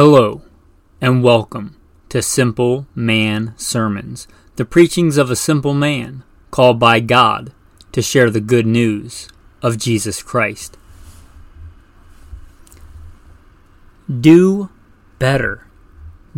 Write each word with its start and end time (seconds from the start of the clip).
Hello, 0.00 0.42
and 1.00 1.24
welcome 1.24 1.76
to 2.08 2.22
Simple 2.22 2.86
Man 2.94 3.52
Sermons, 3.56 4.28
the 4.54 4.64
preachings 4.64 5.16
of 5.16 5.28
a 5.28 5.34
simple 5.34 5.74
man 5.74 6.22
called 6.52 6.78
by 6.78 7.00
God 7.00 7.52
to 7.90 8.00
share 8.00 8.30
the 8.30 8.40
good 8.40 8.64
news 8.64 9.28
of 9.60 9.76
Jesus 9.76 10.22
Christ. 10.22 10.78
Do 14.08 14.70
better. 15.18 15.66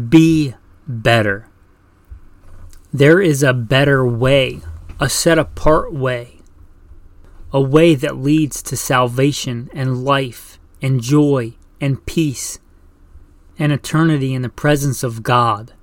Be 0.08 0.54
better. 0.88 1.46
There 2.94 3.20
is 3.20 3.42
a 3.42 3.52
better 3.52 4.06
way, 4.06 4.60
a 4.98 5.10
set 5.10 5.36
apart 5.36 5.92
way, 5.92 6.38
a 7.52 7.60
way 7.60 7.94
that 7.94 8.16
leads 8.16 8.62
to 8.62 8.74
salvation 8.74 9.68
and 9.74 10.02
life 10.02 10.58
and 10.80 11.02
joy 11.02 11.56
and 11.78 12.06
peace 12.06 12.58
and 13.60 13.70
eternity 13.70 14.32
in 14.32 14.40
the 14.40 14.48
presence 14.48 15.02
of 15.02 15.22
God. 15.22 15.74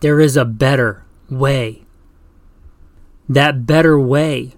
There 0.00 0.20
is 0.20 0.36
a 0.36 0.44
better 0.44 1.04
way. 1.28 1.82
That 3.28 3.66
better 3.66 3.98
way 3.98 4.54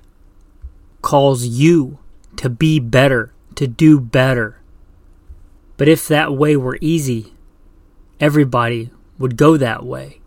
calls 1.00 1.46
you 1.46 1.98
to 2.36 2.50
be 2.50 2.78
better, 2.78 3.32
to 3.54 3.66
do 3.66 3.98
better. 3.98 4.60
But 5.78 5.88
if 5.88 6.06
that 6.08 6.34
way 6.34 6.54
were 6.54 6.76
easy, 6.82 7.32
everybody 8.20 8.90
would 9.18 9.38
go 9.38 9.56
that 9.56 9.84
way. 9.84 10.20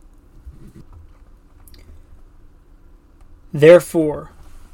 Therefore, 3.54 4.32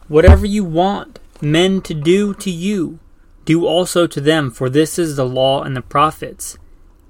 whatever 0.07 0.46
you 0.46 0.63
want 0.63 1.20
men 1.41 1.82
to 1.82 1.94
do 1.94 2.34
to 2.35 2.49
you, 2.49 2.99
do 3.44 3.66
also 3.66 4.07
to 4.07 4.21
them, 4.21 4.49
for 4.49 4.70
this 4.70 4.98
is 4.98 5.18
the 5.18 5.26
law 5.26 5.63
and 5.63 5.76
the 5.76 5.82
prophets. 5.82 6.57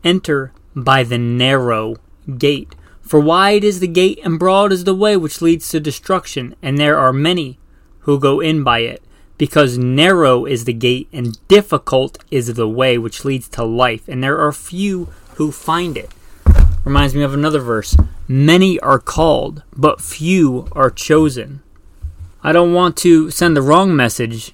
Enter 0.07 0.53
by 0.73 1.03
the 1.03 1.17
narrow 1.17 1.97
gate. 2.38 2.73
For 3.02 3.20
wide 3.20 3.66
is 3.66 3.81
the 3.81 3.89
gate 3.89 4.22
and 4.23 4.39
broad 4.39 4.72
is 4.72 4.86
the 4.86 4.95
way 4.95 5.17
which 5.17 5.41
leads 5.41 5.69
to 5.72 5.81
destruction, 5.81 6.55
and 6.61 6.77
there 6.77 6.97
are 6.97 7.11
many 7.11 7.59
who 7.99 8.17
go 8.17 8.39
in 8.39 8.64
by 8.64 8.80
it. 8.80 9.03
Because 9.38 9.77
narrow 9.77 10.45
is 10.45 10.64
the 10.64 10.72
gate 10.72 11.09
and 11.11 11.45
difficult 11.49 12.23
is 12.31 12.53
the 12.53 12.69
way 12.69 12.97
which 12.97 13.25
leads 13.25 13.49
to 13.49 13.66
life, 13.66 14.08
and 14.08 14.23
there 14.23 14.39
are 14.39 14.53
few 14.53 15.09
who 15.36 15.52
find 15.52 15.97
it. 15.97 16.09
Reminds 16.86 17.14
me 17.14 17.23
of 17.23 17.33
another 17.33 17.59
verse 17.59 17.97
Many 18.30 18.80
are 18.80 18.99
called, 18.99 19.64
but 19.75 19.99
few 19.99 20.69
are 20.71 20.89
chosen. 20.89 21.61
I 22.42 22.53
don't 22.53 22.71
want 22.71 22.95
to 22.97 23.30
send 23.30 23.58
the 23.58 23.61
wrong 23.61 23.94
message 23.94 24.53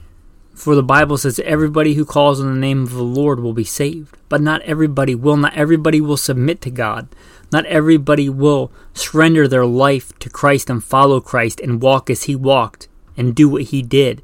for 0.53 0.75
the 0.75 0.83
Bible 0.83 1.17
says 1.17 1.39
everybody 1.39 1.95
who 1.95 2.05
calls 2.05 2.39
on 2.39 2.53
the 2.53 2.59
name 2.59 2.83
of 2.83 2.93
the 2.93 3.03
Lord 3.03 3.39
will 3.39 3.53
be 3.53 3.63
saved. 3.63 4.15
But 4.29 4.41
not 4.41 4.61
everybody 4.61 5.15
will. 5.15 5.37
Not 5.37 5.55
everybody 5.55 5.99
will 5.99 6.17
submit 6.17 6.61
to 6.61 6.69
God. 6.69 7.07
Not 7.51 7.65
everybody 7.65 8.29
will 8.29 8.71
surrender 8.93 9.47
their 9.47 9.65
life 9.65 10.17
to 10.19 10.29
Christ 10.29 10.69
and 10.69 10.83
follow 10.83 11.21
Christ 11.21 11.59
and 11.59 11.81
walk 11.81 12.09
as 12.09 12.23
He 12.23 12.35
walked 12.35 12.87
and 13.17 13.35
do 13.35 13.49
what 13.49 13.63
He 13.63 13.81
did 13.81 14.21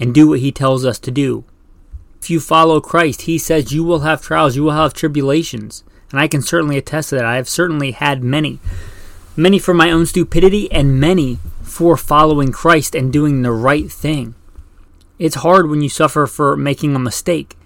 and 0.00 0.14
do 0.14 0.28
what 0.28 0.40
He 0.40 0.52
tells 0.52 0.84
us 0.84 0.98
to 1.00 1.10
do. 1.10 1.44
If 2.20 2.30
you 2.30 2.40
follow 2.40 2.80
Christ, 2.80 3.22
He 3.22 3.38
says 3.38 3.72
you 3.72 3.84
will 3.84 4.00
have 4.00 4.22
trials, 4.22 4.56
you 4.56 4.64
will 4.64 4.72
have 4.72 4.94
tribulations. 4.94 5.84
And 6.10 6.20
I 6.20 6.28
can 6.28 6.42
certainly 6.42 6.78
attest 6.78 7.10
to 7.10 7.16
that. 7.16 7.24
I 7.24 7.36
have 7.36 7.48
certainly 7.48 7.92
had 7.92 8.22
many. 8.22 8.58
Many 9.36 9.58
for 9.58 9.74
my 9.74 9.90
own 9.90 10.06
stupidity 10.06 10.70
and 10.72 11.00
many 11.00 11.38
for 11.62 11.96
following 11.96 12.52
Christ 12.52 12.94
and 12.94 13.12
doing 13.12 13.42
the 13.42 13.52
right 13.52 13.90
thing. 13.90 14.34
It's 15.18 15.36
hard 15.36 15.68
when 15.68 15.80
you 15.82 15.88
suffer 15.88 16.26
for 16.26 16.56
making 16.56 16.94
a 16.94 16.98
mistake. 16.98 17.56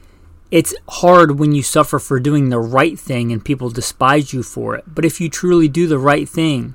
It's 0.51 0.75
hard 0.89 1.39
when 1.39 1.53
you 1.53 1.63
suffer 1.63 1.99
for 1.99 2.19
doing 2.19 2.49
the 2.49 2.59
right 2.59 2.99
thing 2.99 3.33
and 3.33 3.45
people 3.45 3.71
despise 3.71 4.33
you 4.33 4.43
for 4.43 4.75
it. 4.75 4.85
But 4.87 5.05
if 5.05 5.21
you 5.21 5.29
truly 5.29 5.69
do 5.69 5.87
the 5.87 5.99
right 5.99 6.29
thing, 6.29 6.75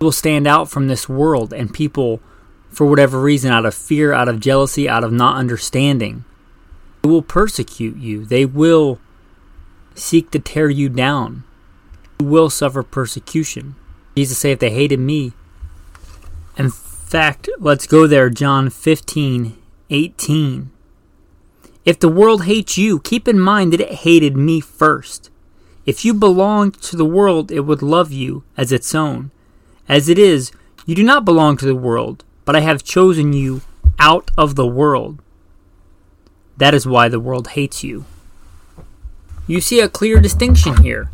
you 0.00 0.04
will 0.06 0.12
stand 0.12 0.46
out 0.46 0.70
from 0.70 0.88
this 0.88 1.08
world 1.08 1.52
and 1.52 1.72
people, 1.72 2.20
for 2.70 2.86
whatever 2.86 3.20
reason, 3.20 3.52
out 3.52 3.66
of 3.66 3.74
fear, 3.74 4.12
out 4.12 4.28
of 4.28 4.40
jealousy, 4.40 4.88
out 4.88 5.04
of 5.04 5.12
not 5.12 5.36
understanding, 5.36 6.24
they 7.02 7.08
will 7.10 7.22
persecute 7.22 7.96
you. 7.96 8.24
They 8.24 8.46
will 8.46 8.98
seek 9.94 10.30
to 10.30 10.38
tear 10.38 10.70
you 10.70 10.88
down. 10.88 11.44
You 12.20 12.26
will 12.26 12.48
suffer 12.50 12.82
persecution. 12.82 13.74
Jesus 14.16 14.38
said, 14.38 14.52
if 14.52 14.58
they 14.60 14.70
hated 14.70 15.00
me 15.00 15.32
and 16.56 16.72
fact, 17.12 17.46
let's 17.58 17.86
go 17.86 18.06
there, 18.06 18.30
John 18.30 18.70
15, 18.70 19.54
18. 19.90 20.70
If 21.84 22.00
the 22.00 22.08
world 22.08 22.44
hates 22.44 22.78
you, 22.78 23.00
keep 23.00 23.28
in 23.28 23.38
mind 23.38 23.74
that 23.74 23.82
it 23.82 23.92
hated 23.96 24.34
me 24.34 24.60
first. 24.62 25.28
If 25.84 26.06
you 26.06 26.14
belonged 26.14 26.80
to 26.80 26.96
the 26.96 27.04
world, 27.04 27.52
it 27.52 27.66
would 27.66 27.82
love 27.82 28.12
you 28.12 28.44
as 28.56 28.72
its 28.72 28.94
own. 28.94 29.30
As 29.90 30.08
it 30.08 30.18
is, 30.18 30.52
you 30.86 30.94
do 30.94 31.02
not 31.02 31.26
belong 31.26 31.58
to 31.58 31.66
the 31.66 31.74
world, 31.74 32.24
but 32.46 32.56
I 32.56 32.60
have 32.60 32.82
chosen 32.82 33.34
you 33.34 33.60
out 33.98 34.30
of 34.38 34.54
the 34.54 34.66
world. 34.66 35.20
That 36.56 36.72
is 36.72 36.86
why 36.86 37.10
the 37.10 37.20
world 37.20 37.48
hates 37.48 37.84
you. 37.84 38.06
You 39.46 39.60
see 39.60 39.80
a 39.80 39.88
clear 39.90 40.18
distinction 40.18 40.82
here. 40.82 41.10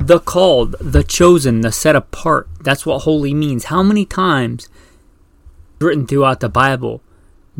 The 0.00 0.18
called, 0.18 0.76
the 0.80 1.04
chosen, 1.04 1.60
the 1.60 1.72
set 1.72 1.94
apart. 1.94 2.48
That's 2.62 2.86
what 2.86 3.00
holy 3.00 3.34
means. 3.34 3.64
How 3.64 3.82
many 3.82 4.06
times 4.06 4.70
written 5.80 6.06
throughout 6.06 6.40
the 6.40 6.48
Bible. 6.48 7.02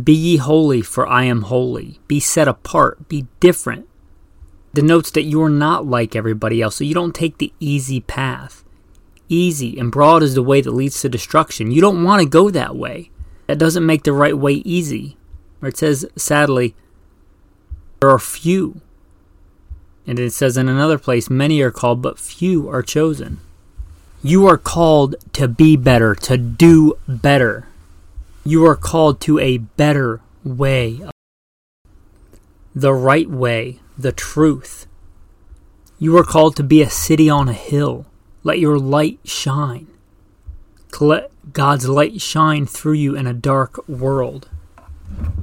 Be 0.03 0.13
ye 0.13 0.37
holy, 0.37 0.83
for 0.83 1.07
I 1.07 1.25
am 1.25 1.43
holy. 1.43 2.01
Be 2.07 2.21
set 2.21 2.49
apart. 2.49 3.09
Be 3.09 3.27
different. 3.41 3.89
Denotes 4.75 5.11
that 5.13 5.23
you 5.23 5.43
are 5.43 5.51
not 5.51 5.87
like 5.87 6.15
everybody 6.15 6.61
else, 6.61 6.77
so 6.77 6.85
you 6.85 6.95
don't 6.95 7.15
take 7.15 7.39
the 7.39 7.53
easy 7.61 8.01
path. 8.01 8.63
Easy 9.29 9.79
and 9.79 9.91
broad 9.91 10.23
is 10.23 10.35
the 10.35 10.43
way 10.43 10.61
that 10.61 10.71
leads 10.71 11.01
to 11.01 11.09
destruction. 11.09 11.71
You 11.71 11.81
don't 11.81 12.05
want 12.05 12.23
to 12.23 12.29
go 12.29 12.51
that 12.51 12.77
way. 12.77 13.11
That 13.47 13.59
doesn't 13.59 13.87
make 13.87 14.03
the 14.03 14.13
right 14.13 14.37
way 14.37 14.55
easy. 14.55 15.17
Or 15.63 15.69
it 15.69 15.79
says, 15.79 16.07
sadly, 16.17 16.75
there 18.01 18.11
are 18.11 18.19
few. 18.19 18.83
And 20.07 20.19
it 20.19 20.33
says 20.33 20.57
in 20.57 20.69
another 20.69 20.99
place, 20.99 21.31
many 21.31 21.61
are 21.63 21.71
called, 21.71 22.03
but 22.03 22.19
few 22.19 22.69
are 22.69 22.83
chosen. 22.83 23.41
You 24.23 24.47
are 24.47 24.59
called 24.59 25.17
to 25.33 25.49
be 25.49 25.77
better, 25.77 26.15
to 26.15 26.37
do 26.37 26.99
better. 27.09 27.67
You 28.47 28.65
are 28.67 28.77
called 28.77 29.21
to 29.23 29.41
a 29.41 29.59
better 29.59 30.21
way. 30.45 31.01
The 32.77 32.95
right 32.95 33.29
way, 33.29 33.81
the 33.99 34.13
truth. 34.13 34.87
You 35.99 36.17
are 36.17 36.23
called 36.23 36.55
to 36.55 36.63
be 36.63 36.81
a 36.81 36.89
city 36.89 37.29
on 37.29 37.49
a 37.49 37.53
hill. 37.53 38.07
Let 38.45 38.61
your 38.61 38.79
light 38.79 39.19
shine. 39.25 39.89
Let 41.01 41.33
God's 41.53 41.89
light 41.89 42.21
shine 42.21 42.67
through 42.67 42.93
you 42.93 43.17
in 43.17 43.27
a 43.27 43.35
dark 43.35 43.89
world. 43.89 44.49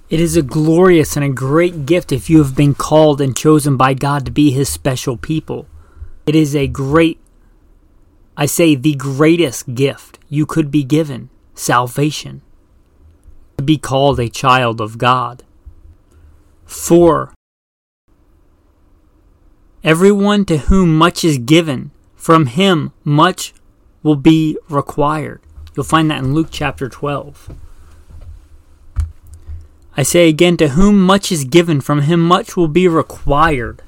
It 0.09 0.22
is 0.22 0.38
a 0.38 0.41
glorious 0.41 1.18
and 1.18 1.25
a 1.25 1.30
great 1.30 1.85
gift 1.85 2.14
if 2.14 2.30
you 2.30 2.38
have 2.38 2.56
been 2.56 2.74
called 2.74 3.20
and 3.20 3.35
chosen 3.35 3.75
by 3.75 3.96
God 3.96 4.24
to 4.24 4.31
be 4.31 4.52
His 4.52 4.70
special 4.70 5.18
people. 5.18 5.68
It 6.25 6.38
is 6.38 6.56
a 6.56 6.68
great, 6.68 7.20
I 8.38 8.46
say, 8.46 8.75
the 8.75 8.96
greatest 8.96 9.75
gift 9.75 10.20
you 10.30 10.46
could 10.46 10.72
be 10.72 10.85
given 10.85 11.30
salvation 11.53 12.41
to 13.58 13.64
be 13.64 13.78
called 13.78 14.19
a 14.19 14.30
child 14.30 14.81
of 14.81 14.97
God. 14.97 15.44
4. 16.66 17.34
Everyone 19.84 20.46
to 20.46 20.58
whom 20.58 20.97
much 20.97 21.24
is 21.24 21.38
given, 21.38 21.91
from 22.16 22.47
him 22.47 22.94
much 23.03 23.53
will 24.02 24.16
be 24.16 24.58
required. 24.69 25.41
You'll 25.75 25.84
find 25.84 26.09
that 26.09 26.19
in 26.19 26.34
Luke 26.34 26.47
chapter 26.52 26.88
12. 26.88 27.50
I 29.96 30.03
say 30.03 30.28
again, 30.28 30.58
to 30.58 30.70
whom 30.70 31.02
much 31.02 31.31
is 31.31 31.44
given, 31.44 31.81
from 31.81 32.02
him 32.02 32.20
much 32.20 32.58
will 32.58 32.68
be 32.68 32.88
required. 32.88 33.81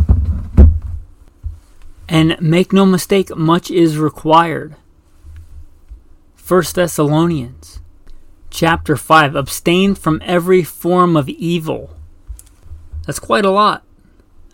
And 2.08 2.40
make 2.40 2.72
no 2.72 2.86
mistake, 2.86 3.36
much 3.36 3.72
is 3.72 3.98
required. 3.98 4.76
1 6.48 6.64
Thessalonians 6.76 7.80
chapter 8.56 8.96
5 8.96 9.36
abstain 9.36 9.94
from 9.96 10.22
every 10.24 10.64
form 10.64 11.18
of 11.18 11.28
evil. 11.28 11.90
That's 13.06 13.20
quite 13.20 13.44
a 13.44 13.52
lot. 13.52 13.84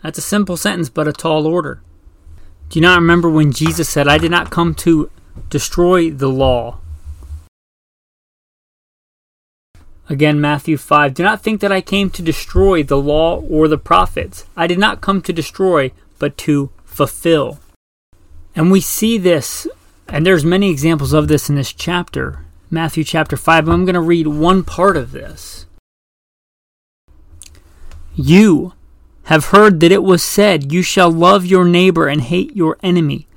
That's 0.02 0.18
a 0.18 0.22
simple 0.22 0.56
sentence, 0.56 0.88
but 0.88 1.06
a 1.06 1.12
tall 1.12 1.46
order. 1.46 1.80
Do 2.68 2.80
you 2.80 2.82
not 2.82 2.98
remember 2.98 3.30
when 3.30 3.52
Jesus 3.52 3.88
said, 3.88 4.08
I 4.08 4.18
did 4.18 4.32
not 4.32 4.50
come 4.50 4.74
to 4.76 5.08
destroy 5.48 6.10
the 6.10 6.28
law? 6.28 6.78
Again, 10.08 10.40
Matthew 10.40 10.76
5 10.76 11.14
Do 11.14 11.22
not 11.22 11.40
think 11.40 11.60
that 11.60 11.70
I 11.70 11.80
came 11.80 12.10
to 12.10 12.22
destroy 12.22 12.82
the 12.82 12.98
law 12.98 13.40
or 13.42 13.68
the 13.68 13.78
prophets. 13.78 14.46
I 14.56 14.66
did 14.66 14.78
not 14.78 15.00
come 15.00 15.22
to 15.22 15.32
destroy, 15.32 15.92
but 16.18 16.36
to 16.38 16.70
fulfill. 16.84 17.60
And 18.56 18.72
we 18.72 18.80
see 18.80 19.16
this, 19.16 19.68
and 20.08 20.26
there's 20.26 20.44
many 20.44 20.70
examples 20.70 21.12
of 21.12 21.28
this 21.28 21.48
in 21.48 21.54
this 21.54 21.72
chapter. 21.72 22.41
Matthew 22.74 23.04
chapter 23.04 23.36
5. 23.36 23.68
I'm 23.68 23.84
going 23.84 23.96
to 23.96 24.00
read 24.00 24.26
one 24.26 24.64
part 24.64 24.96
of 24.96 25.12
this. 25.12 25.66
You 28.14 28.72
have 29.24 29.46
heard 29.46 29.80
that 29.80 29.92
it 29.92 30.02
was 30.02 30.22
said, 30.22 30.72
You 30.72 30.80
shall 30.80 31.10
love 31.10 31.44
your 31.44 31.66
neighbor 31.66 32.08
and 32.08 32.22
hate 32.22 32.56
your 32.56 32.78
enemy. 32.82 33.28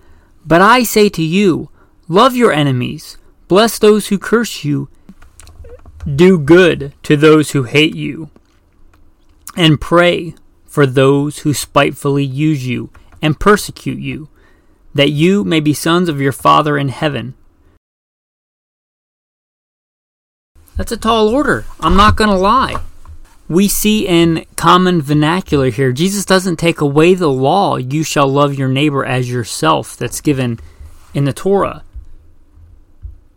But 0.45 0.61
I 0.61 0.83
say 0.83 1.09
to 1.09 1.21
you, 1.21 1.69
Love 2.07 2.37
your 2.37 2.53
enemies, 2.53 3.17
bless 3.49 3.77
those 3.77 4.07
who 4.07 4.17
curse 4.17 4.63
you, 4.63 4.87
do 6.05 6.39
good 6.39 6.93
to 7.03 7.17
those 7.17 7.51
who 7.51 7.63
hate 7.63 7.93
you, 7.93 8.29
and 9.57 9.81
pray 9.81 10.33
for 10.65 10.85
those 10.85 11.39
who 11.39 11.53
spitefully 11.53 12.23
use 12.23 12.65
you 12.65 12.89
and 13.21 13.37
persecute 13.37 13.99
you, 13.99 14.29
that 14.93 15.09
you 15.09 15.43
may 15.43 15.59
be 15.59 15.73
sons 15.73 16.07
of 16.07 16.21
your 16.21 16.31
Father 16.31 16.77
in 16.77 16.87
heaven. 16.87 17.33
That's 20.77 20.91
a 20.91 20.97
tall 20.97 21.29
order. 21.29 21.65
I'm 21.79 21.95
not 21.95 22.15
going 22.15 22.29
to 22.29 22.35
lie. 22.35 22.75
We 23.47 23.67
see 23.67 24.07
in 24.07 24.45
common 24.55 25.01
vernacular 25.01 25.69
here, 25.69 25.91
Jesus 25.91 26.25
doesn't 26.25 26.57
take 26.57 26.81
away 26.81 27.13
the 27.13 27.29
law, 27.29 27.75
you 27.77 28.03
shall 28.03 28.27
love 28.27 28.55
your 28.55 28.67
neighbor 28.67 29.05
as 29.05 29.29
yourself, 29.29 29.95
that's 29.95 30.19
given 30.19 30.59
in 31.13 31.25
the 31.25 31.33
Torah. 31.33 31.83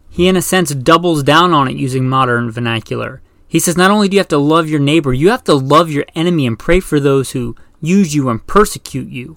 He, 0.09 0.27
in 0.27 0.35
a 0.35 0.43
sense, 0.43 0.75
doubles 0.75 1.23
down 1.23 1.53
on 1.53 1.69
it 1.69 1.77
using 1.77 2.09
modern 2.09 2.51
vernacular. 2.51 3.21
He 3.47 3.61
says, 3.61 3.77
not 3.77 3.91
only 3.91 4.09
do 4.09 4.17
you 4.17 4.21
have 4.21 4.29
to 4.29 4.39
love 4.39 4.69
your 4.69 4.81
neighbor, 4.81 5.13
you 5.13 5.29
have 5.29 5.45
to 5.45 5.55
love 5.55 5.91
your 5.91 6.07
enemy 6.15 6.47
and 6.47 6.59
pray 6.59 6.81
for 6.81 6.99
those 6.99 7.33
who 7.33 7.55
use 7.81 8.15
you 8.15 8.31
and 8.31 8.47
persecute 8.47 9.09
you, 9.09 9.37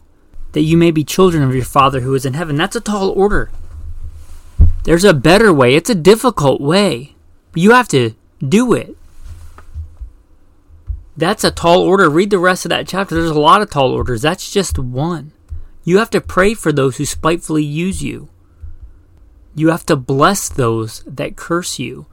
that 0.53 0.61
you 0.61 0.77
may 0.77 0.91
be 0.91 1.03
children 1.03 1.43
of 1.43 1.53
your 1.53 1.65
Father 1.65 1.99
who 1.99 2.15
is 2.15 2.25
in 2.25 2.33
heaven. 2.33 2.55
That's 2.55 2.75
a 2.75 2.81
tall 2.81 3.09
order. 3.11 3.51
There's 4.85 5.03
a 5.03 5.13
better 5.13 5.53
way, 5.53 5.75
it's 5.75 5.89
a 5.89 5.95
difficult 5.95 6.61
way. 6.61 7.15
You 7.53 7.71
have 7.71 7.87
to 7.89 8.15
do 8.47 8.73
it. 8.73 8.95
That's 11.17 11.43
a 11.43 11.51
tall 11.51 11.81
order. 11.81 12.09
Read 12.09 12.29
the 12.29 12.39
rest 12.39 12.65
of 12.65 12.69
that 12.69 12.87
chapter. 12.87 13.15
There's 13.15 13.29
a 13.29 13.39
lot 13.39 13.61
of 13.61 13.69
tall 13.69 13.91
orders. 13.91 14.21
That's 14.21 14.51
just 14.51 14.79
one. 14.79 15.33
You 15.83 15.97
have 15.97 16.09
to 16.11 16.21
pray 16.21 16.53
for 16.53 16.71
those 16.71 16.97
who 16.97 17.05
spitefully 17.05 17.63
use 17.63 18.03
you. 18.03 18.29
You 19.55 19.69
have 19.69 19.85
to 19.87 19.95
bless 19.95 20.47
those 20.47 21.03
that 21.05 21.35
curse 21.35 21.79
you. 21.79 22.05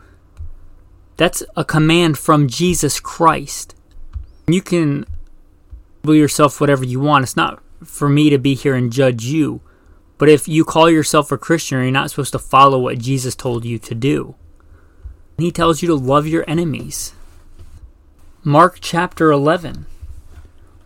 That's 1.17 1.43
a 1.57 1.65
command 1.65 2.19
from 2.19 2.49
Jesus 2.49 2.99
Christ. 2.99 3.75
You 4.47 4.63
can 4.63 5.05
label 6.03 6.17
yourself 6.17 6.61
whatever 6.61 6.85
you 6.85 7.01
want. 7.01 7.25
It's 7.25 7.37
not 7.37 7.63
for 7.85 8.09
me 8.09 8.31
to 8.31 8.39
be 8.39 8.55
here 8.55 8.75
and 8.75 8.93
judge 8.93 9.25
you. 9.25 9.61
But 10.17 10.29
if 10.29 10.49
you 10.49 10.65
call 10.65 10.91
yourself 10.91 11.31
a 11.31 11.39
Christian, 11.39 11.81
you're 11.81 11.91
not 11.93 12.11
supposed 12.11 12.33
to 12.33 12.39
follow 12.39 12.79
what 12.79 12.99
Jesus 12.99 13.37
told 13.37 13.65
you 13.65 13.79
to 13.79 13.95
do. 13.95 14.35
He 15.39 15.53
tells 15.53 15.83
you 15.83 15.89
to 15.89 15.95
love 15.95 16.27
your 16.27 16.45
enemies. 16.49 17.15
Mark 18.43 18.79
chapter 18.81 19.31
11. 19.31 19.87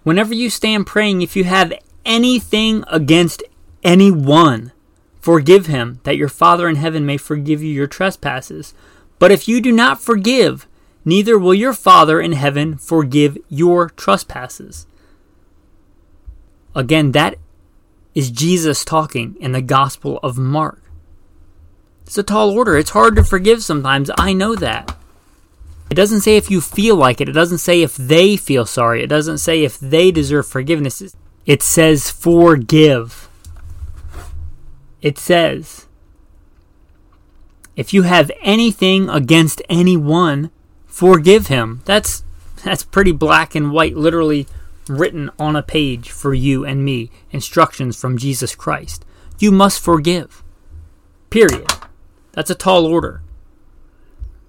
Whenever 0.02 0.34
you 0.34 0.50
stand 0.50 0.87
praying, 0.87 1.22
if 1.22 1.34
you 1.34 1.44
have 1.44 1.72
anything 2.04 2.84
against 2.88 3.43
anyone, 3.82 4.72
forgive 5.20 5.66
him, 5.66 6.00
that 6.02 6.19
your 6.19 6.28
Father 6.28 6.69
in 6.69 6.76
heaven 6.76 7.06
may 7.06 7.16
forgive 7.16 7.62
you 7.62 7.72
your 7.72 7.87
trespasses. 7.87 8.75
But 9.19 9.32
if 9.32 9.49
you 9.49 9.60
do 9.62 9.72
not 9.72 10.02
forgive, 10.02 10.66
neither 11.02 11.38
will 11.38 11.54
your 11.54 11.72
Father 11.72 12.20
in 12.20 12.32
heaven 12.32 12.76
forgive 12.76 13.38
your 13.49 13.88
trespasses. 13.88 14.87
Again, 16.75 17.12
that 17.12 17.37
is 18.14 18.31
Jesus 18.31 18.84
talking 18.84 19.34
in 19.40 19.52
the 19.52 19.62
Gospel 19.62 20.19
of 20.22 20.37
Mark. 20.37 20.81
It's 22.06 22.19
a 22.19 22.22
tall 22.22 22.50
order. 22.50 22.76
It's 22.76 22.90
hard 22.90 23.16
to 23.16 23.25
forgive 23.25 23.62
sometimes. 23.62 24.10
I 24.19 24.32
know 24.32 24.54
that. 24.56 24.96
It 25.90 25.94
doesn't 25.94 26.22
say 26.22 26.37
if 26.37 26.50
you 26.50 26.60
feel 26.60 26.96
like 26.96 27.20
it. 27.20 27.28
It 27.28 27.32
doesn't 27.32 27.58
say 27.58 27.82
if 27.82 27.96
they 27.96 28.37
feel 28.37 28.66
sorry. 28.66 29.02
It 29.02 29.08
doesn't 29.08 29.38
say 29.38 29.62
if 29.62 29.78
they 29.78 30.10
deserve 30.10 30.46
forgiveness. 30.46 31.14
It 31.46 31.62
says 31.62 32.10
forgive. 32.10 33.28
It 35.00 35.19
says 35.19 35.87
if 37.75 37.94
you 37.94 38.02
have 38.02 38.31
anything 38.43 39.08
against 39.08 39.62
anyone, 39.69 40.50
forgive 40.87 41.46
him. 41.46 41.82
That's 41.84 42.25
that's 42.64 42.84
pretty 42.84 43.12
black 43.12 43.54
and 43.54 43.72
white, 43.72 43.96
literally 43.96 44.46
written 44.88 45.31
on 45.38 45.56
a 45.56 45.62
page 45.62 46.10
for 46.10 46.34
you 46.34 46.64
and 46.64 46.84
me. 46.84 47.10
Instructions 47.31 47.99
from 47.99 48.19
Jesus 48.19 48.54
Christ. 48.54 49.04
You 49.38 49.50
must 49.50 49.82
forgive. 49.82 50.43
Period. 51.31 51.66
That's 52.32 52.50
a 52.50 52.55
tall 52.55 52.87
order. 52.87 53.23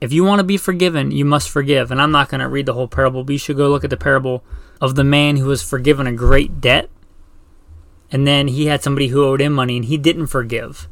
If 0.02 0.12
you 0.12 0.24
want 0.24 0.40
to 0.40 0.44
be 0.44 0.58
forgiven, 0.58 1.12
you 1.12 1.24
must 1.24 1.50
forgive. 1.50 1.92
And 1.92 2.02
I'm 2.02 2.12
not 2.12 2.30
going 2.30 2.42
to 2.42 2.48
read 2.50 2.66
the 2.66 2.74
whole 2.74 2.88
parable, 2.88 3.24
but 3.24 3.34
you 3.34 3.38
should 3.38 3.58
go 3.58 3.70
look 3.70 3.84
at 3.84 3.90
the 3.90 3.98
parable 3.98 4.44
of 4.82 4.96
the 4.96 5.04
man 5.04 5.38
who 5.38 5.46
was 5.46 5.64
forgiven 5.64 6.08
a 6.08 6.12
great 6.12 6.60
debt. 6.60 6.90
And 8.12 8.28
then 8.28 8.50
he 8.50 8.66
had 8.66 8.84
somebody 8.84 9.08
who 9.08 9.24
owed 9.24 9.42
him 9.42 9.54
money 9.54 9.78
and 9.78 9.86
he 9.86 9.98
didn't 9.98 10.28
forgive. 10.28 10.88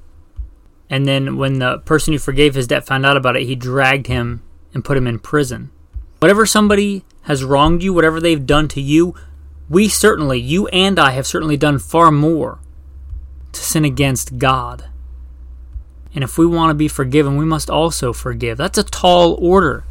And 0.89 1.05
then 1.05 1.37
when 1.37 1.59
the 1.59 1.79
person 1.79 2.13
who 2.13 2.19
forgave 2.19 2.55
his 2.55 2.67
debt 2.67 2.85
found 2.85 3.05
out 3.05 3.17
about 3.17 3.35
it, 3.35 3.43
he 3.43 3.55
dragged 3.55 4.07
him 4.07 4.43
and 4.73 4.83
put 4.83 4.97
him 4.97 5.07
in 5.07 5.19
prison. 5.19 5.71
Whatever 6.19 6.45
somebody 6.45 7.03
has 7.23 7.43
wronged 7.43 7.83
you, 7.83 7.93
whatever 7.93 8.19
they've 8.19 8.45
done 8.45 8.67
to 8.69 8.81
you, 8.81 9.15
we 9.69 9.87
certainly, 9.87 10.39
you 10.39 10.67
and 10.67 10.99
I, 10.99 11.11
have 11.11 11.27
certainly 11.27 11.57
done 11.57 11.79
far 11.79 12.11
more 12.11 12.59
to 13.53 13.61
sin 13.61 13.85
against 13.85 14.37
God. 14.37 14.85
And 16.13 16.23
if 16.23 16.37
we 16.37 16.45
want 16.45 16.69
to 16.71 16.75
be 16.75 16.87
forgiven, 16.87 17.37
we 17.37 17.45
must 17.45 17.69
also 17.69 18.11
forgive. 18.11 18.57
That's 18.57 18.77
a 18.77 18.83
tall 18.83 19.37
order. 19.41 19.85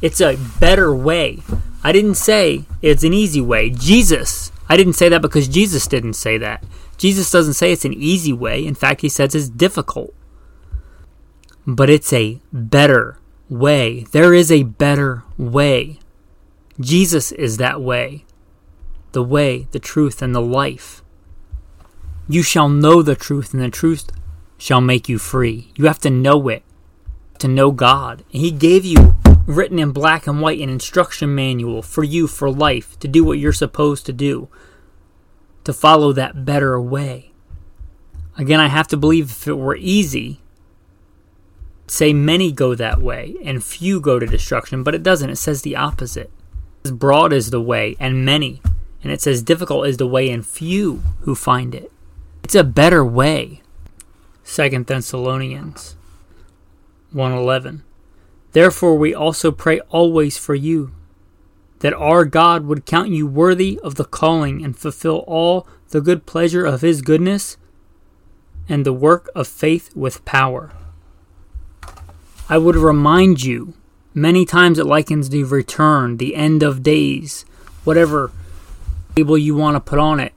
It's 0.00 0.20
a 0.20 0.36
better 0.58 0.94
way. 0.94 1.40
I 1.84 1.92
didn't 1.92 2.16
say 2.16 2.64
it's 2.80 3.04
an 3.04 3.12
easy 3.12 3.40
way. 3.40 3.70
Jesus, 3.70 4.50
I 4.68 4.76
didn't 4.76 4.94
say 4.94 5.08
that 5.08 5.22
because 5.22 5.48
Jesus 5.48 5.86
didn't 5.86 6.14
say 6.14 6.38
that. 6.38 6.64
Jesus 6.96 7.30
doesn't 7.30 7.54
say 7.54 7.72
it's 7.72 7.84
an 7.84 7.94
easy 7.94 8.32
way. 8.32 8.64
In 8.64 8.74
fact, 8.74 9.00
he 9.00 9.08
says 9.08 9.34
it's 9.34 9.48
difficult. 9.48 10.14
But 11.66 11.90
it's 11.90 12.12
a 12.12 12.40
better 12.52 13.18
way. 13.48 14.04
There 14.10 14.34
is 14.34 14.50
a 14.50 14.64
better 14.64 15.22
way. 15.38 15.98
Jesus 16.80 17.32
is 17.32 17.56
that 17.58 17.80
way. 17.80 18.24
The 19.12 19.22
way, 19.22 19.68
the 19.70 19.78
truth, 19.78 20.22
and 20.22 20.34
the 20.34 20.40
life. 20.40 21.02
You 22.28 22.42
shall 22.42 22.68
know 22.68 23.02
the 23.02 23.14
truth, 23.14 23.52
and 23.52 23.62
the 23.62 23.70
truth 23.70 24.10
shall 24.62 24.80
make 24.80 25.08
you 25.08 25.18
free. 25.18 25.72
You 25.74 25.86
have 25.86 25.98
to 25.98 26.08
know 26.08 26.46
it 26.46 26.62
to 27.40 27.48
know 27.48 27.72
God. 27.72 28.24
He 28.28 28.52
gave 28.52 28.84
you 28.84 29.16
written 29.44 29.80
in 29.80 29.90
black 29.90 30.28
and 30.28 30.40
white 30.40 30.60
an 30.60 30.68
instruction 30.68 31.34
manual 31.34 31.82
for 31.82 32.04
you 32.04 32.28
for 32.28 32.48
life 32.48 32.96
to 33.00 33.08
do 33.08 33.24
what 33.24 33.40
you're 33.40 33.52
supposed 33.52 34.06
to 34.06 34.12
do, 34.12 34.48
to 35.64 35.72
follow 35.72 36.12
that 36.12 36.44
better 36.44 36.80
way. 36.80 37.32
Again, 38.38 38.60
I 38.60 38.68
have 38.68 38.86
to 38.88 38.96
believe 38.96 39.32
if 39.32 39.48
it 39.48 39.54
were 39.54 39.74
easy, 39.74 40.40
say 41.88 42.12
many 42.12 42.52
go 42.52 42.76
that 42.76 43.02
way 43.02 43.34
and 43.44 43.64
few 43.64 44.00
go 44.00 44.20
to 44.20 44.26
destruction, 44.26 44.84
but 44.84 44.94
it 44.94 45.02
doesn't. 45.02 45.30
It 45.30 45.36
says 45.38 45.62
the 45.62 45.74
opposite. 45.74 46.30
As 46.84 46.92
broad 46.92 47.32
is 47.32 47.50
the 47.50 47.60
way 47.60 47.96
and 47.98 48.24
many, 48.24 48.62
and 49.02 49.10
it 49.10 49.20
says 49.20 49.42
difficult 49.42 49.88
is 49.88 49.96
the 49.96 50.06
way 50.06 50.30
and 50.30 50.46
few 50.46 51.02
who 51.22 51.34
find 51.34 51.74
it. 51.74 51.90
It's 52.44 52.54
a 52.54 52.62
better 52.62 53.04
way. 53.04 53.61
Second 54.52 54.86
Thessalonians 54.86 55.96
1:11 57.14 57.80
Therefore 58.52 58.98
we 58.98 59.14
also 59.14 59.50
pray 59.50 59.80
always 59.88 60.36
for 60.36 60.54
you 60.54 60.90
that 61.78 61.94
our 61.94 62.26
God 62.26 62.66
would 62.66 62.84
count 62.84 63.08
you 63.08 63.26
worthy 63.26 63.80
of 63.82 63.94
the 63.94 64.04
calling 64.04 64.62
and 64.62 64.76
fulfill 64.76 65.24
all 65.26 65.66
the 65.88 66.02
good 66.02 66.26
pleasure 66.26 66.66
of 66.66 66.82
his 66.82 67.00
goodness 67.00 67.56
and 68.68 68.84
the 68.84 68.92
work 68.92 69.30
of 69.34 69.48
faith 69.48 69.88
with 69.96 70.22
power. 70.26 70.72
I 72.46 72.58
would 72.58 72.76
remind 72.76 73.42
you 73.42 73.72
many 74.12 74.44
times 74.44 74.78
it 74.78 74.84
likens 74.84 75.30
the 75.30 75.44
return, 75.44 76.18
the 76.18 76.36
end 76.36 76.62
of 76.62 76.82
days, 76.82 77.46
whatever 77.84 78.30
label 79.16 79.38
you 79.38 79.54
want 79.54 79.76
to 79.76 79.80
put 79.80 79.98
on 79.98 80.20
it. 80.20 80.34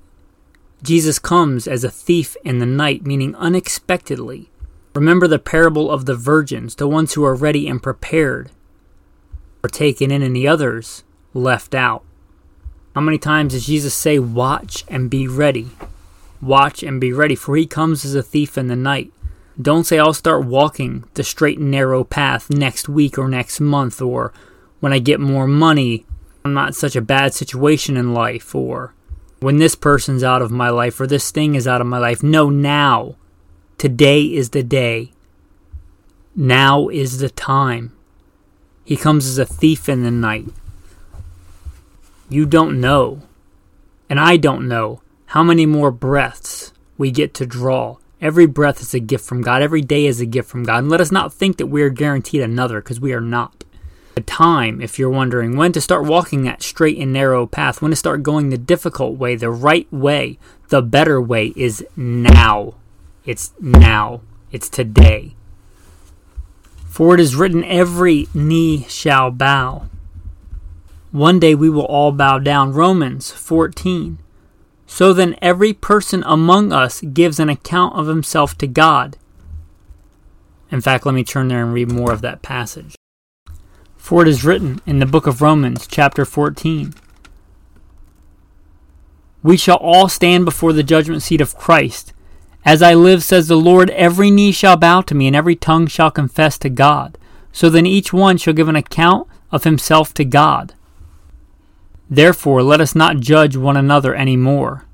Jesus 0.86 1.20
comes 1.20 1.68
as 1.68 1.84
a 1.84 1.92
thief 1.92 2.38
in 2.44 2.60
the 2.60 2.66
night, 2.66 3.06
meaning 3.06 3.36
unexpectedly. 3.36 4.50
Remember 4.94 5.28
the 5.28 5.40
parable 5.40 5.92
of 5.92 6.06
the 6.06 6.16
virgins, 6.16 6.76
the 6.76 6.88
ones 6.88 7.14
who 7.14 7.24
are 7.26 7.36
ready 7.36 7.68
and 7.68 7.84
prepared 7.84 8.52
are 9.64 9.70
taken 9.70 10.12
in, 10.12 10.22
and 10.22 10.36
the 10.36 10.48
others 10.48 11.04
left 11.34 11.76
out. 11.76 12.04
How 12.94 13.02
many 13.02 13.18
times 13.18 13.54
does 13.54 13.66
Jesus 13.66 13.94
say, 13.94 14.20
Watch 14.20 14.86
and 14.88 15.10
be 15.10 15.28
ready? 15.28 15.70
Watch 16.42 16.82
and 16.82 17.02
be 17.02 17.12
ready, 17.12 17.36
for 17.36 17.58
he 17.58 17.66
comes 17.66 18.06
as 18.06 18.16
a 18.16 18.24
thief 18.24 18.58
in 18.58 18.68
the 18.68 18.76
night. 18.76 19.12
Don't 19.62 19.84
say, 19.84 20.00
I'll 20.00 20.14
start 20.14 20.46
walking 20.46 21.04
the 21.16 21.24
straight 21.24 21.60
and 21.60 21.72
narrow 21.72 22.04
path 22.04 22.50
next 22.50 22.88
week 22.88 23.18
or 23.18 23.28
next 23.28 23.60
month, 23.60 24.02
or 24.02 24.32
when 24.80 24.94
I 24.94 25.00
get 25.00 25.20
more 25.20 25.48
money, 25.48 26.06
I'm 26.46 26.54
not 26.54 26.76
such 26.76 26.96
a 26.96 27.02
bad 27.02 27.34
situation 27.34 27.98
in 27.98 28.14
life, 28.14 28.56
or 28.56 28.95
when 29.46 29.58
this 29.58 29.76
person's 29.76 30.24
out 30.24 30.42
of 30.42 30.50
my 30.50 30.72
life 30.72 31.00
or 31.00 31.06
this 31.06 31.30
thing 31.30 31.54
is 31.54 31.68
out 31.68 31.80
of 31.80 31.86
my 31.86 32.00
life. 32.00 32.24
No, 32.24 32.50
now. 32.50 33.14
Today 33.78 34.24
is 34.24 34.50
the 34.50 34.64
day. 34.64 35.12
Now 36.36 36.90
is 36.90 37.20
the 37.20 37.30
time. 37.30 37.96
He 38.84 38.98
comes 38.98 39.28
as 39.28 39.38
a 39.38 39.46
thief 39.46 39.88
in 39.88 40.02
the 40.02 40.10
night. 40.10 40.48
You 42.28 42.48
don't 42.48 42.82
know 42.82 43.22
And 44.10 44.20
I 44.20 44.38
don't 44.38 44.68
know 44.68 45.02
how 45.28 45.44
many 45.44 45.66
more 45.66 45.92
breaths 45.92 46.74
we 46.98 47.12
get 47.12 47.34
to 47.36 47.46
draw. 47.46 47.98
Every 48.22 48.46
breath 48.46 48.82
is 48.82 48.94
a 48.94 49.00
gift 49.00 49.26
from 49.26 49.42
God. 49.42 49.62
Every 49.62 49.82
day 49.82 50.06
is 50.06 50.22
a 50.22 50.26
gift 50.26 50.50
from 50.50 50.64
God. 50.64 50.80
And 50.80 50.90
let 50.90 51.02
us 51.02 51.12
not 51.12 51.34
think 51.34 51.58
that 51.58 51.68
we 51.68 51.82
are 51.82 51.90
guaranteed 51.90 52.42
another, 52.42 52.82
because 52.82 53.00
we 53.00 53.14
are 53.14 53.22
not. 53.22 53.65
The 54.16 54.22
time, 54.22 54.82
if 54.82 54.98
you're 54.98 55.10
wondering, 55.10 55.58
when 55.58 55.74
to 55.74 55.82
start 55.82 56.06
walking 56.06 56.44
that 56.44 56.64
straight 56.64 56.98
and 56.98 57.12
narrow 57.12 57.46
path, 57.46 57.82
when 57.82 57.92
to 57.92 57.98
start 57.98 58.24
going 58.24 58.50
the 58.50 58.58
difficult 58.58 59.18
way, 59.18 59.36
the 59.36 59.52
right 59.52 59.92
way, 59.92 60.40
the 60.70 60.82
better 60.82 61.22
way 61.22 61.54
is 61.58 61.86
now. 61.98 62.76
It's 63.26 63.54
now. 63.60 64.22
It's 64.54 64.70
today. 64.70 65.36
For 66.88 67.14
it 67.14 67.20
is 67.20 67.36
written, 67.36 67.66
every 67.66 68.30
knee 68.34 68.86
shall 68.88 69.32
bow. 69.32 69.88
One 71.12 71.40
day 71.40 71.54
we 71.54 71.70
will 71.70 71.86
all 71.86 72.14
bow 72.14 72.40
down. 72.40 72.72
Romans 72.72 73.32
14. 73.32 74.18
So 74.88 75.12
then 75.12 75.36
every 75.42 75.74
person 75.74 76.24
among 76.26 76.72
us 76.72 77.02
gives 77.02 77.38
an 77.38 77.50
account 77.50 77.96
of 77.96 78.08
himself 78.08 78.58
to 78.60 78.68
God. 78.68 79.18
In 80.72 80.80
fact, 80.80 81.06
let 81.06 81.16
me 81.16 81.26
turn 81.26 81.50
there 81.50 81.64
and 81.64 81.74
read 81.74 81.92
more 81.92 82.14
of 82.14 82.22
that 82.22 82.42
passage. 82.42 82.96
For 84.06 84.22
it 84.22 84.28
is 84.28 84.46
written 84.46 84.82
in 84.86 85.00
the 85.00 85.08
book 85.08 85.26
of 85.26 85.42
Romans, 85.42 85.88
chapter 85.88 86.26
14 86.26 86.94
We 89.42 89.58
shall 89.58 89.78
all 89.78 90.08
stand 90.08 90.46
before 90.46 90.74
the 90.74 90.84
judgment 90.84 91.24
seat 91.24 91.42
of 91.42 91.58
Christ. 91.58 92.14
As 92.64 92.84
I 92.84 92.94
live, 92.94 93.24
says 93.24 93.48
the 93.48 93.58
Lord, 93.58 93.90
every 93.90 94.30
knee 94.30 94.52
shall 94.52 94.78
bow 94.78 95.02
to 95.02 95.16
me, 95.16 95.26
and 95.26 95.36
every 95.36 95.56
tongue 95.56 95.88
shall 95.88 96.12
confess 96.12 96.60
to 96.60 96.70
God. 96.70 97.18
So 97.52 97.68
then 97.68 97.88
each 97.88 98.14
one 98.14 98.38
shall 98.38 98.54
give 98.54 98.68
an 98.68 98.76
account 98.76 99.28
of 99.52 99.64
himself 99.64 100.14
to 100.14 100.24
God. 100.24 100.76
Therefore, 102.08 102.62
let 102.62 102.80
us 102.80 102.94
not 102.94 103.22
judge 103.22 103.58
one 103.58 103.76
another 103.76 104.14
any 104.14 104.38
more, 104.38 104.86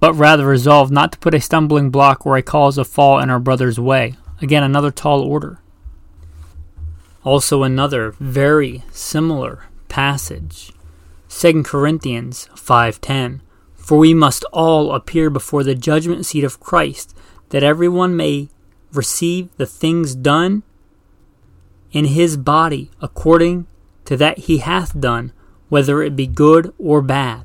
but 0.00 0.14
rather 0.14 0.46
resolve 0.46 0.90
not 0.90 1.12
to 1.12 1.18
put 1.18 1.34
a 1.34 1.42
stumbling 1.42 1.90
block 1.90 2.24
or 2.24 2.38
a 2.38 2.42
cause 2.42 2.78
of 2.78 2.88
fall 2.88 3.18
in 3.18 3.28
our 3.28 3.38
brother's 3.38 3.78
way. 3.78 4.14
Again, 4.40 4.62
another 4.62 4.90
tall 4.90 5.20
order. 5.20 5.60
Also, 7.26 7.64
another 7.64 8.14
very 8.20 8.84
similar 8.92 9.64
passage. 9.88 10.70
2 11.28 11.64
Corinthians 11.64 12.48
5:10 12.54 13.40
For 13.74 13.98
we 13.98 14.14
must 14.14 14.44
all 14.52 14.92
appear 14.92 15.28
before 15.28 15.64
the 15.64 15.74
judgment 15.74 16.24
seat 16.24 16.44
of 16.44 16.60
Christ 16.60 17.16
that 17.48 17.64
everyone 17.64 18.14
may 18.16 18.48
receive 18.92 19.48
the 19.56 19.66
things 19.66 20.14
done 20.14 20.62
in 21.90 22.04
his 22.04 22.36
body 22.36 22.92
according 23.02 23.66
to 24.04 24.16
that 24.16 24.46
he 24.46 24.58
hath 24.58 24.98
done 25.00 25.32
whether 25.68 26.02
it 26.02 26.14
be 26.14 26.28
good 26.28 26.72
or 26.78 27.02
bad. 27.02 27.42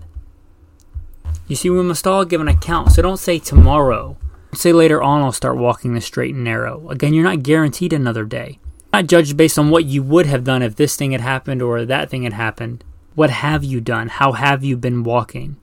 You 1.48 1.56
see, 1.56 1.72
we 1.72 1.82
must 1.82 2.06
all 2.06 2.24
give 2.24 2.40
an 2.40 2.48
account, 2.48 2.92
so 2.92 3.02
don't 3.02 3.18
say 3.18 3.40
tomorrow. 3.40 4.16
Say 4.54 4.74
later 4.74 5.02
on 5.02 5.24
I'll 5.24 5.32
start 5.32 5.58
walking 5.58 5.96
the 5.96 6.02
straight 6.02 6.36
and 6.36 6.44
narrow. 6.44 6.88
Again, 6.92 7.16
you're 7.16 7.24
not 7.24 7.42
guaranteed 7.42 7.94
another 7.94 8.26
day. 8.26 8.60
Not 8.94 9.08
judged 9.08 9.38
based 9.38 9.58
on 9.58 9.70
what 9.70 9.86
you 9.86 10.04
would 10.04 10.26
have 10.26 10.44
done 10.44 10.62
if 10.62 10.76
this 10.76 10.96
thing 10.96 11.12
had 11.12 11.22
happened 11.22 11.62
or 11.62 11.86
that 11.86 12.10
thing 12.10 12.24
had 12.24 12.34
happened. 12.34 12.84
What 13.16 13.30
have 13.30 13.64
you 13.64 13.82
done? 13.82 14.10
How 14.10 14.34
have 14.34 14.64
you 14.64 14.78
been 14.78 15.04
walking? 15.04 15.58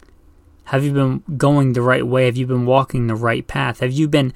Have 0.65 0.85
you 0.85 0.93
been 0.93 1.23
going 1.37 1.73
the 1.73 1.83
right 1.83 2.07
way? 2.07 2.27
Have 2.27 2.37
you 2.37 2.47
been 2.47 2.67
walking 2.67 3.07
the 3.07 3.15
right 3.15 3.47
path? 3.47 3.81
Have 3.81 3.93
you 3.93 4.09
been 4.09 4.33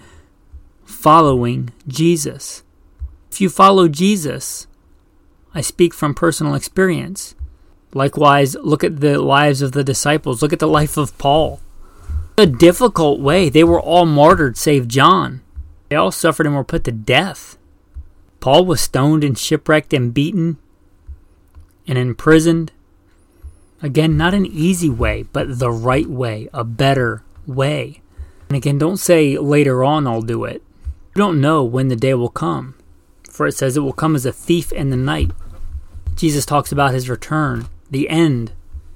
following 0.85 1.71
Jesus? 1.87 2.63
If 3.31 3.41
you 3.41 3.49
follow 3.49 3.89
Jesus, 3.89 4.67
I 5.55 5.61
speak 5.61 5.93
from 5.93 6.15
personal 6.15 6.55
experience. 6.55 7.35
Likewise, 7.95 8.57
look 8.57 8.83
at 8.83 9.01
the 9.01 9.21
lives 9.21 9.61
of 9.61 9.73
the 9.73 9.85
disciples. 9.85 10.41
Look 10.41 10.53
at 10.53 10.59
the 10.59 10.69
life 10.69 10.97
of 10.97 11.17
Paul. 11.19 11.61
A 12.39 12.47
difficult 12.47 13.21
way. 13.21 13.51
They 13.51 13.65
were 13.65 13.81
all 13.81 14.07
martyred, 14.07 14.57
save 14.57 14.89
John. 14.89 15.43
They 15.91 15.97
all 15.97 16.11
suffered 16.11 16.47
and 16.47 16.55
were 16.55 16.65
put 16.65 16.85
to 16.85 16.93
death. 16.93 17.59
Paul 18.43 18.67
was 18.67 18.83
stoned 18.83 19.25
and 19.25 19.39
shipwrecked 19.39 19.95
and 19.95 20.13
beaten 20.13 20.59
and 21.87 21.97
imprisoned. 21.97 22.73
Again, 23.81 24.19
not 24.19 24.35
an 24.35 24.45
easy 24.45 24.91
way, 24.91 25.23
but 25.33 25.59
the 25.59 25.71
right 25.71 26.09
way, 26.09 26.49
a 26.53 26.65
better 26.65 27.23
way. 27.47 28.03
And 28.49 28.57
again, 28.57 28.77
don't 28.77 28.99
say 28.99 29.39
later 29.39 29.83
on 29.83 30.07
I'll 30.07 30.21
do 30.21 30.45
it. 30.45 30.63
You 31.15 31.19
don't 31.19 31.41
know 31.41 31.65
when 31.65 31.89
the 31.89 31.97
day 31.97 32.13
will 32.15 32.29
come, 32.29 32.75
for 33.31 33.47
it 33.47 33.53
says 33.53 33.77
it 33.77 33.81
will 33.81 33.95
come 33.95 34.15
as 34.15 34.27
a 34.27 34.33
thief 34.33 34.73
in 34.73 34.91
the 34.91 34.97
night. 34.97 35.31
Jesus 36.15 36.45
talks 36.45 36.71
about 36.71 36.93
his 36.93 37.09
return 37.09 37.69
the 37.93 38.09
end 38.09 38.53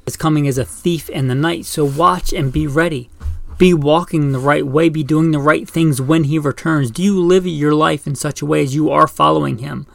is 0.06 0.16
coming 0.16 0.48
as 0.48 0.56
a 0.56 0.64
thief 0.64 1.08
in 1.10 1.28
the 1.28 1.34
night. 1.34 1.66
So 1.66 1.84
watch 1.84 2.32
and 2.32 2.52
be 2.52 2.66
ready. 2.66 3.10
Be 3.58 3.72
walking 3.72 4.32
the 4.32 4.38
right 4.38 4.66
way. 4.66 4.88
Be 4.88 5.02
doing 5.02 5.30
the 5.30 5.38
right 5.38 5.68
things 5.68 6.00
when 6.00 6.24
He 6.24 6.38
returns. 6.38 6.90
Do 6.90 7.02
you 7.02 7.20
live 7.20 7.46
your 7.46 7.74
life 7.74 8.06
in 8.06 8.14
such 8.14 8.42
a 8.42 8.46
way 8.46 8.62
as 8.62 8.74
you 8.74 8.90
are 8.90 9.06
following 9.06 9.58
Him? 9.58 9.86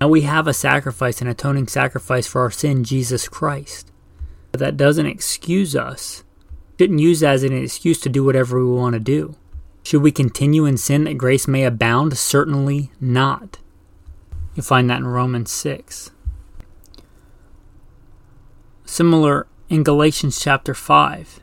Now 0.00 0.08
we 0.08 0.22
have 0.22 0.46
a 0.46 0.52
sacrifice, 0.52 1.20
an 1.20 1.28
atoning 1.28 1.68
sacrifice 1.68 2.26
for 2.26 2.40
our 2.42 2.50
sin, 2.50 2.84
Jesus 2.84 3.28
Christ. 3.28 3.92
But 4.50 4.60
that 4.60 4.76
doesn't 4.76 5.06
excuse 5.06 5.76
us. 5.76 6.24
Shouldn't 6.78 7.00
use 7.00 7.20
that 7.20 7.34
as 7.34 7.42
an 7.42 7.52
excuse 7.52 8.00
to 8.00 8.08
do 8.08 8.24
whatever 8.24 8.58
we 8.62 8.70
want 8.70 8.94
to 8.94 9.00
do. 9.00 9.36
Should 9.82 10.02
we 10.02 10.10
continue 10.10 10.66
in 10.66 10.76
sin 10.76 11.04
that 11.04 11.16
grace 11.16 11.46
may 11.46 11.64
abound? 11.64 12.18
Certainly 12.18 12.90
not. 13.00 13.58
You'll 14.54 14.64
find 14.64 14.90
that 14.90 14.98
in 14.98 15.06
Romans 15.06 15.52
6. 15.52 16.10
Similar 18.84 19.46
in 19.68 19.84
Galatians 19.84 20.40
chapter 20.40 20.74
5. 20.74 21.40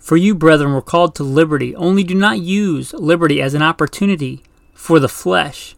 For 0.00 0.16
you, 0.16 0.34
brethren, 0.34 0.72
were 0.72 0.82
called 0.82 1.14
to 1.14 1.22
liberty, 1.22 1.76
only 1.76 2.02
do 2.02 2.14
not 2.14 2.40
use 2.40 2.92
liberty 2.94 3.40
as 3.40 3.54
an 3.54 3.62
opportunity 3.62 4.42
for 4.74 4.98
the 4.98 5.08
flesh, 5.08 5.76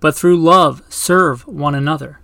but 0.00 0.14
through 0.14 0.38
love 0.38 0.82
serve 0.88 1.46
one 1.46 1.74
another. 1.74 2.20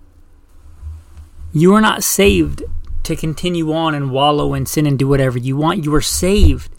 You 1.53 1.75
are 1.75 1.81
not 1.81 2.03
saved 2.03 2.63
to 3.03 3.15
continue 3.15 3.71
on 3.71 3.93
and 3.93 4.11
wallow 4.11 4.53
in 4.53 4.65
sin 4.65 4.87
and 4.87 4.97
do 4.97 5.07
whatever 5.07 5.37
you 5.37 5.55
want. 5.55 5.83
You 5.83 5.93
are 5.93 6.01
saved 6.01 6.71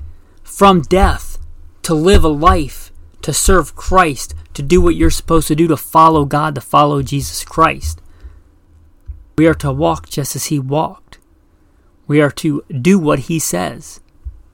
from 0.42 0.80
death 0.80 1.38
to 1.82 1.94
live 1.94 2.24
a 2.24 2.28
life 2.28 2.90
to 3.22 3.32
serve 3.32 3.74
Christ, 3.74 4.34
to 4.54 4.62
do 4.62 4.80
what 4.80 4.94
you're 4.94 5.10
supposed 5.10 5.48
to 5.48 5.56
do, 5.56 5.66
to 5.68 5.76
follow 5.76 6.24
God, 6.24 6.54
to 6.54 6.60
follow 6.60 7.02
Jesus 7.02 7.44
Christ. 7.44 8.00
We 9.36 9.46
are 9.46 9.54
to 9.54 9.72
walk 9.72 10.08
just 10.08 10.34
as 10.34 10.46
he 10.46 10.58
walked. 10.58 11.18
We 12.06 12.20
are 12.20 12.30
to 12.30 12.62
do 12.70 12.98
what 12.98 13.20
he 13.20 13.38
says. 13.38 14.00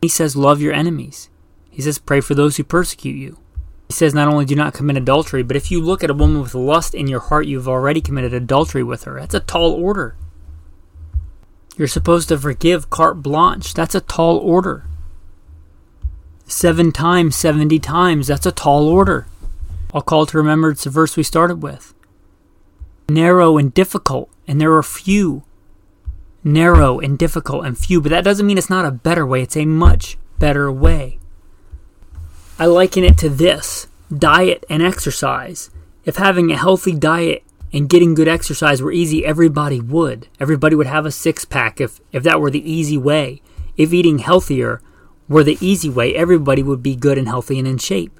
He 0.02 0.08
says, 0.08 0.36
Love 0.36 0.60
your 0.60 0.74
enemies. 0.74 1.30
He 1.70 1.80
says, 1.80 1.98
Pray 1.98 2.20
for 2.20 2.34
those 2.34 2.56
who 2.56 2.64
persecute 2.64 3.16
you. 3.16 3.38
He 3.88 3.94
says, 3.94 4.12
Not 4.12 4.28
only 4.28 4.44
do 4.44 4.54
not 4.54 4.74
commit 4.74 4.96
adultery, 4.96 5.42
but 5.42 5.56
if 5.56 5.70
you 5.70 5.80
look 5.80 6.04
at 6.04 6.10
a 6.10 6.14
woman 6.14 6.42
with 6.42 6.54
lust 6.54 6.94
in 6.94 7.06
your 7.06 7.20
heart, 7.20 7.46
you've 7.46 7.68
already 7.68 8.00
committed 8.00 8.34
adultery 8.34 8.82
with 8.82 9.04
her. 9.04 9.18
That's 9.18 9.34
a 9.34 9.40
tall 9.40 9.72
order. 9.72 10.14
You're 11.76 11.88
supposed 11.88 12.28
to 12.28 12.38
forgive 12.38 12.90
carte 12.90 13.22
blanche. 13.22 13.72
That's 13.72 13.94
a 13.94 14.00
tall 14.00 14.36
order. 14.36 14.84
Seven 16.46 16.92
times, 16.92 17.34
70 17.36 17.78
times. 17.78 18.26
That's 18.26 18.44
a 18.44 18.52
tall 18.52 18.88
order. 18.88 19.26
I'll 19.94 20.02
call 20.02 20.26
to 20.26 20.36
remembrance 20.36 20.84
the 20.84 20.90
verse 20.90 21.16
we 21.16 21.22
started 21.22 21.62
with. 21.62 21.94
Narrow 23.08 23.56
and 23.56 23.72
difficult 23.72 24.28
and 24.46 24.60
there 24.60 24.74
are 24.74 24.82
few 24.82 25.44
narrow 26.44 26.98
and 26.98 27.18
difficult 27.18 27.64
and 27.64 27.78
few, 27.78 28.00
but 28.00 28.10
that 28.10 28.24
doesn't 28.24 28.46
mean 28.46 28.58
it's 28.58 28.70
not 28.70 28.84
a 28.84 28.90
better 28.90 29.26
way. 29.26 29.42
It's 29.42 29.56
a 29.56 29.64
much 29.64 30.16
better 30.38 30.70
way. 30.70 31.18
I 32.58 32.66
liken 32.66 33.04
it 33.04 33.18
to 33.18 33.28
this 33.28 33.88
diet 34.16 34.64
and 34.68 34.82
exercise. 34.82 35.70
If 36.04 36.16
having 36.16 36.50
a 36.50 36.56
healthy 36.56 36.94
diet 36.94 37.44
and 37.72 37.88
getting 37.88 38.14
good 38.14 38.28
exercise 38.28 38.82
were 38.82 38.92
easy, 38.92 39.24
everybody 39.24 39.80
would. 39.80 40.28
Everybody 40.38 40.76
would 40.76 40.86
have 40.86 41.06
a 41.06 41.10
six 41.10 41.44
pack 41.44 41.80
if, 41.80 42.00
if 42.12 42.22
that 42.24 42.40
were 42.40 42.50
the 42.50 42.70
easy 42.70 42.98
way. 42.98 43.40
If 43.76 43.92
eating 43.92 44.18
healthier 44.18 44.82
were 45.28 45.44
the 45.44 45.58
easy 45.60 45.88
way, 45.88 46.14
everybody 46.14 46.62
would 46.62 46.82
be 46.82 46.94
good 46.94 47.18
and 47.18 47.28
healthy 47.28 47.58
and 47.58 47.66
in 47.66 47.78
shape. 47.78 48.18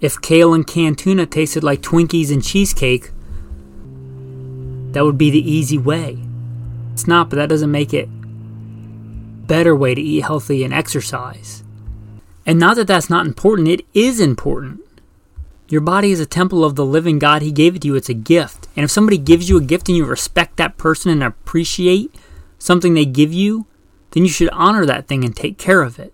If 0.00 0.20
kale 0.20 0.52
and 0.52 0.66
canned 0.66 0.98
tuna 0.98 1.26
tasted 1.26 1.62
like 1.62 1.80
Twinkies 1.80 2.32
and 2.32 2.42
cheesecake, 2.42 3.12
that 4.92 5.04
would 5.04 5.16
be 5.16 5.30
the 5.30 5.50
easy 5.50 5.78
way. 5.78 6.18
It's 6.92 7.06
not, 7.06 7.30
but 7.30 7.36
that 7.36 7.48
doesn't 7.48 7.70
make 7.70 7.94
it 7.94 8.08
better 9.46 9.74
way 9.74 9.94
to 9.94 10.00
eat 10.00 10.22
healthy 10.22 10.64
and 10.64 10.72
exercise. 10.72 11.62
And 12.46 12.58
not 12.58 12.76
that 12.76 12.86
that's 12.86 13.10
not 13.10 13.26
important, 13.26 13.68
it 13.68 13.86
is 13.94 14.20
important. 14.20 14.80
Your 15.68 15.80
body 15.80 16.12
is 16.12 16.20
a 16.20 16.26
temple 16.26 16.64
of 16.64 16.74
the 16.74 16.84
living 16.84 17.18
God. 17.18 17.40
He 17.40 17.50
gave 17.50 17.74
it 17.76 17.82
to 17.82 17.88
you. 17.88 17.94
It's 17.94 18.10
a 18.10 18.14
gift. 18.14 18.68
And 18.76 18.84
if 18.84 18.90
somebody 18.90 19.16
gives 19.16 19.48
you 19.48 19.56
a 19.56 19.62
gift 19.62 19.88
and 19.88 19.96
you 19.96 20.04
respect 20.04 20.56
that 20.58 20.76
person 20.76 21.10
and 21.10 21.22
appreciate 21.22 22.14
something 22.58 22.92
they 22.92 23.06
give 23.06 23.32
you, 23.32 23.66
then 24.10 24.22
you 24.22 24.28
should 24.28 24.50
honor 24.50 24.84
that 24.84 25.06
thing 25.06 25.24
and 25.24 25.34
take 25.34 25.56
care 25.56 25.82
of 25.82 25.98
it. 25.98 26.12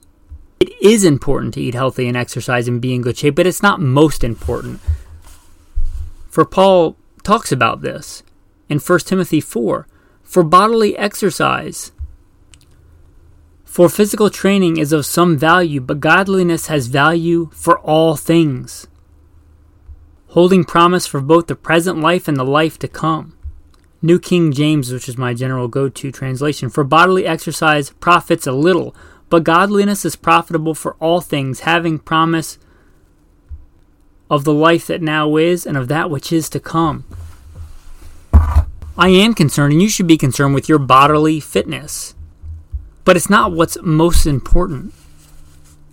It 0.60 0.70
is 0.80 1.04
important 1.04 1.54
to 1.54 1.60
eat 1.60 1.74
healthy 1.74 2.06
and 2.06 2.16
exercise 2.16 2.68
and 2.68 2.80
be 2.80 2.94
in 2.94 3.02
good 3.02 3.16
shape, 3.16 3.34
but 3.34 3.46
it's 3.46 3.62
not 3.62 3.80
most 3.80 4.22
important. 4.22 4.80
For 6.28 6.44
Paul 6.44 6.96
talks 7.24 7.50
about 7.50 7.80
this 7.80 8.22
in 8.68 8.78
1 8.78 8.98
Timothy 9.00 9.40
4 9.40 9.88
for 10.28 10.42
bodily 10.44 10.94
exercise 10.98 11.90
For 13.64 13.88
physical 13.88 14.28
training 14.28 14.76
is 14.76 14.92
of 14.92 15.06
some 15.06 15.38
value, 15.38 15.80
but 15.80 16.00
godliness 16.00 16.66
has 16.66 16.88
value 16.88 17.48
for 17.52 17.78
all 17.78 18.16
things, 18.16 18.86
holding 20.28 20.64
promise 20.64 21.06
for 21.06 21.20
both 21.20 21.46
the 21.46 21.54
present 21.54 22.00
life 22.00 22.28
and 22.28 22.36
the 22.36 22.44
life 22.44 22.78
to 22.80 22.88
come. 22.88 23.36
New 24.02 24.18
King 24.18 24.52
James, 24.52 24.92
which 24.92 25.08
is 25.08 25.16
my 25.16 25.32
general 25.32 25.68
go 25.68 25.88
to 25.88 26.12
translation. 26.12 26.68
For 26.68 26.84
bodily 26.84 27.24
exercise 27.24 27.90
profits 27.90 28.46
a 28.46 28.52
little, 28.52 28.94
but 29.30 29.44
godliness 29.44 30.04
is 30.04 30.16
profitable 30.16 30.74
for 30.74 30.96
all 31.00 31.20
things, 31.20 31.60
having 31.60 31.98
promise 31.98 32.58
of 34.28 34.44
the 34.44 34.54
life 34.54 34.86
that 34.88 35.00
now 35.00 35.36
is 35.36 35.64
and 35.64 35.76
of 35.76 35.88
that 35.88 36.10
which 36.10 36.32
is 36.32 36.50
to 36.50 36.60
come. 36.60 37.04
I 38.98 39.10
am 39.10 39.32
concerned, 39.32 39.72
and 39.72 39.80
you 39.80 39.88
should 39.88 40.08
be 40.08 40.18
concerned 40.18 40.54
with 40.54 40.68
your 40.68 40.80
bodily 40.80 41.38
fitness. 41.38 42.16
But 43.04 43.16
it's 43.16 43.30
not 43.30 43.52
what's 43.52 43.78
most 43.80 44.26
important. 44.26 44.92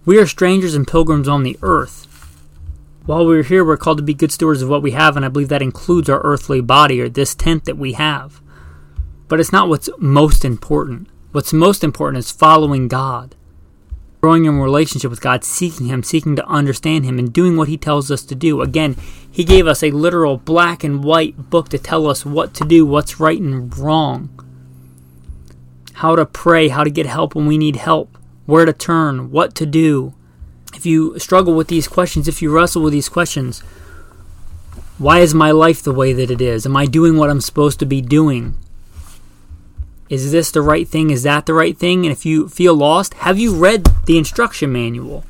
We 0.06 0.18
are 0.18 0.26
strangers 0.26 0.74
and 0.74 0.88
pilgrims 0.88 1.28
on 1.28 1.44
the 1.44 1.56
earth. 1.62 2.08
While 3.06 3.28
we're 3.28 3.44
here, 3.44 3.64
we're 3.64 3.78
called 3.78 4.00
to 4.00 4.04
be 4.04 4.16
good 4.16 4.32
stewards 4.32 4.64
of 4.64 4.70
what 4.70 4.82
we 4.82 4.92
have, 4.92 5.16
and 5.16 5.24
I 5.24 5.30
believe 5.30 5.50
that 5.50 5.62
includes 5.62 6.10
our 6.10 6.20
earthly 6.22 6.62
body 6.62 7.00
or 7.00 7.08
this 7.08 7.36
tent 7.36 7.66
that 7.66 7.78
we 7.78 7.94
have. 7.94 8.42
But 9.28 9.40
it's 9.40 9.52
not 9.52 9.70
what's 9.70 9.90
most 10.00 10.44
important. 10.44 11.08
What's 11.32 11.54
most 11.54 11.84
important 11.84 12.18
is 12.18 12.32
following 12.32 12.88
God, 12.88 13.36
growing 14.25 14.46
in 14.46 14.60
relationship 14.60 15.12
with 15.12 15.22
God, 15.22 15.44
seeking 15.44 15.86
Him, 15.86 16.01
seeking 16.01 16.36
to 16.36 16.48
understand 16.48 17.05
Him, 17.05 17.20
and 17.20 17.32
doing 17.32 17.58
what 17.58 17.67
He 17.67 17.77
tells 17.77 18.10
us 18.10 18.24
to 18.24 18.34
do. 18.34 18.62
Again, 18.62 18.96
He 19.29 19.44
gave 19.44 19.67
us 19.67 19.84
a 19.84 19.91
literal 19.91 20.38
black 20.38 20.84
and 20.84 21.03
white 21.03 21.51
book 21.51 21.70
to 21.70 21.77
tell 21.77 22.08
us 22.08 22.25
what 22.25 22.53
to 22.55 22.65
do, 22.65 22.86
what's 22.86 23.20
right 23.20 23.39
and 23.39 23.77
wrong, 23.77 24.29
how 25.94 26.15
to 26.15 26.25
pray, 26.25 26.70
how 26.70 26.84
to 26.84 26.89
get 26.89 27.05
help 27.05 27.36
when 27.36 27.46
we 27.46 27.60
need 27.60 27.75
help, 27.75 28.17
where 28.48 28.65
to 28.65 28.74
turn, 28.74 29.29
what 29.29 29.53
to 29.55 29.65
do 29.67 30.15
if 30.75 30.86
you 30.86 31.17
struggle 31.20 31.53
with 31.53 31.67
these 31.67 31.88
questions, 31.88 32.27
if 32.27 32.41
you 32.41 32.51
wrestle 32.51 32.84
with 32.84 32.94
these 32.94 33.10
questions, 33.10 33.62
why 34.98 35.20
is 35.20 35.34
my 35.34 35.51
life 35.51 35.82
the 35.82 35.94
way 35.94 36.13
that 36.13 36.29
it 36.29 36.41
is? 36.41 36.65
Am 36.65 36.75
I 36.75 36.86
doing 36.86 37.17
what 37.17 37.29
I'm 37.29 37.41
supposed 37.41 37.79
to 37.79 37.86
be 37.86 38.01
doing? 38.01 38.55
Is 40.10 40.32
this 40.32 40.52
the 40.52 40.62
right 40.62 40.88
thing? 40.88 41.10
Is 41.10 41.24
that 41.24 41.46
the 41.46 41.54
right 41.54 41.78
thing? 41.78 42.06
And 42.06 42.12
if 42.12 42.26
you 42.26 42.48
feel 42.48 42.76
lost, 42.76 43.16
have 43.16 43.40
you 43.40 43.56
read 43.56 43.86
the 44.06 44.18
instruction 44.18 44.72
manual? 44.72 45.26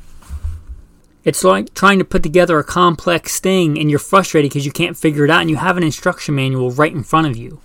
It's 1.24 1.42
like 1.42 1.74
trying 1.74 1.98
to 1.98 2.04
put 2.04 2.22
together 2.22 2.58
a 2.58 2.64
complex 2.64 3.40
thing 3.40 3.78
and 3.78 3.90
you're 3.90 3.98
frustrated 3.98 4.50
because 4.50 4.66
you 4.66 4.72
can't 4.72 4.96
figure 4.96 5.24
it 5.24 5.30
out 5.30 5.40
and 5.40 5.50
you 5.50 5.56
have 5.56 5.76
an 5.76 5.82
instruction 5.82 6.36
manual 6.36 6.70
right 6.70 6.92
in 6.92 7.02
front 7.02 7.26
of 7.26 7.36
you. 7.36 7.60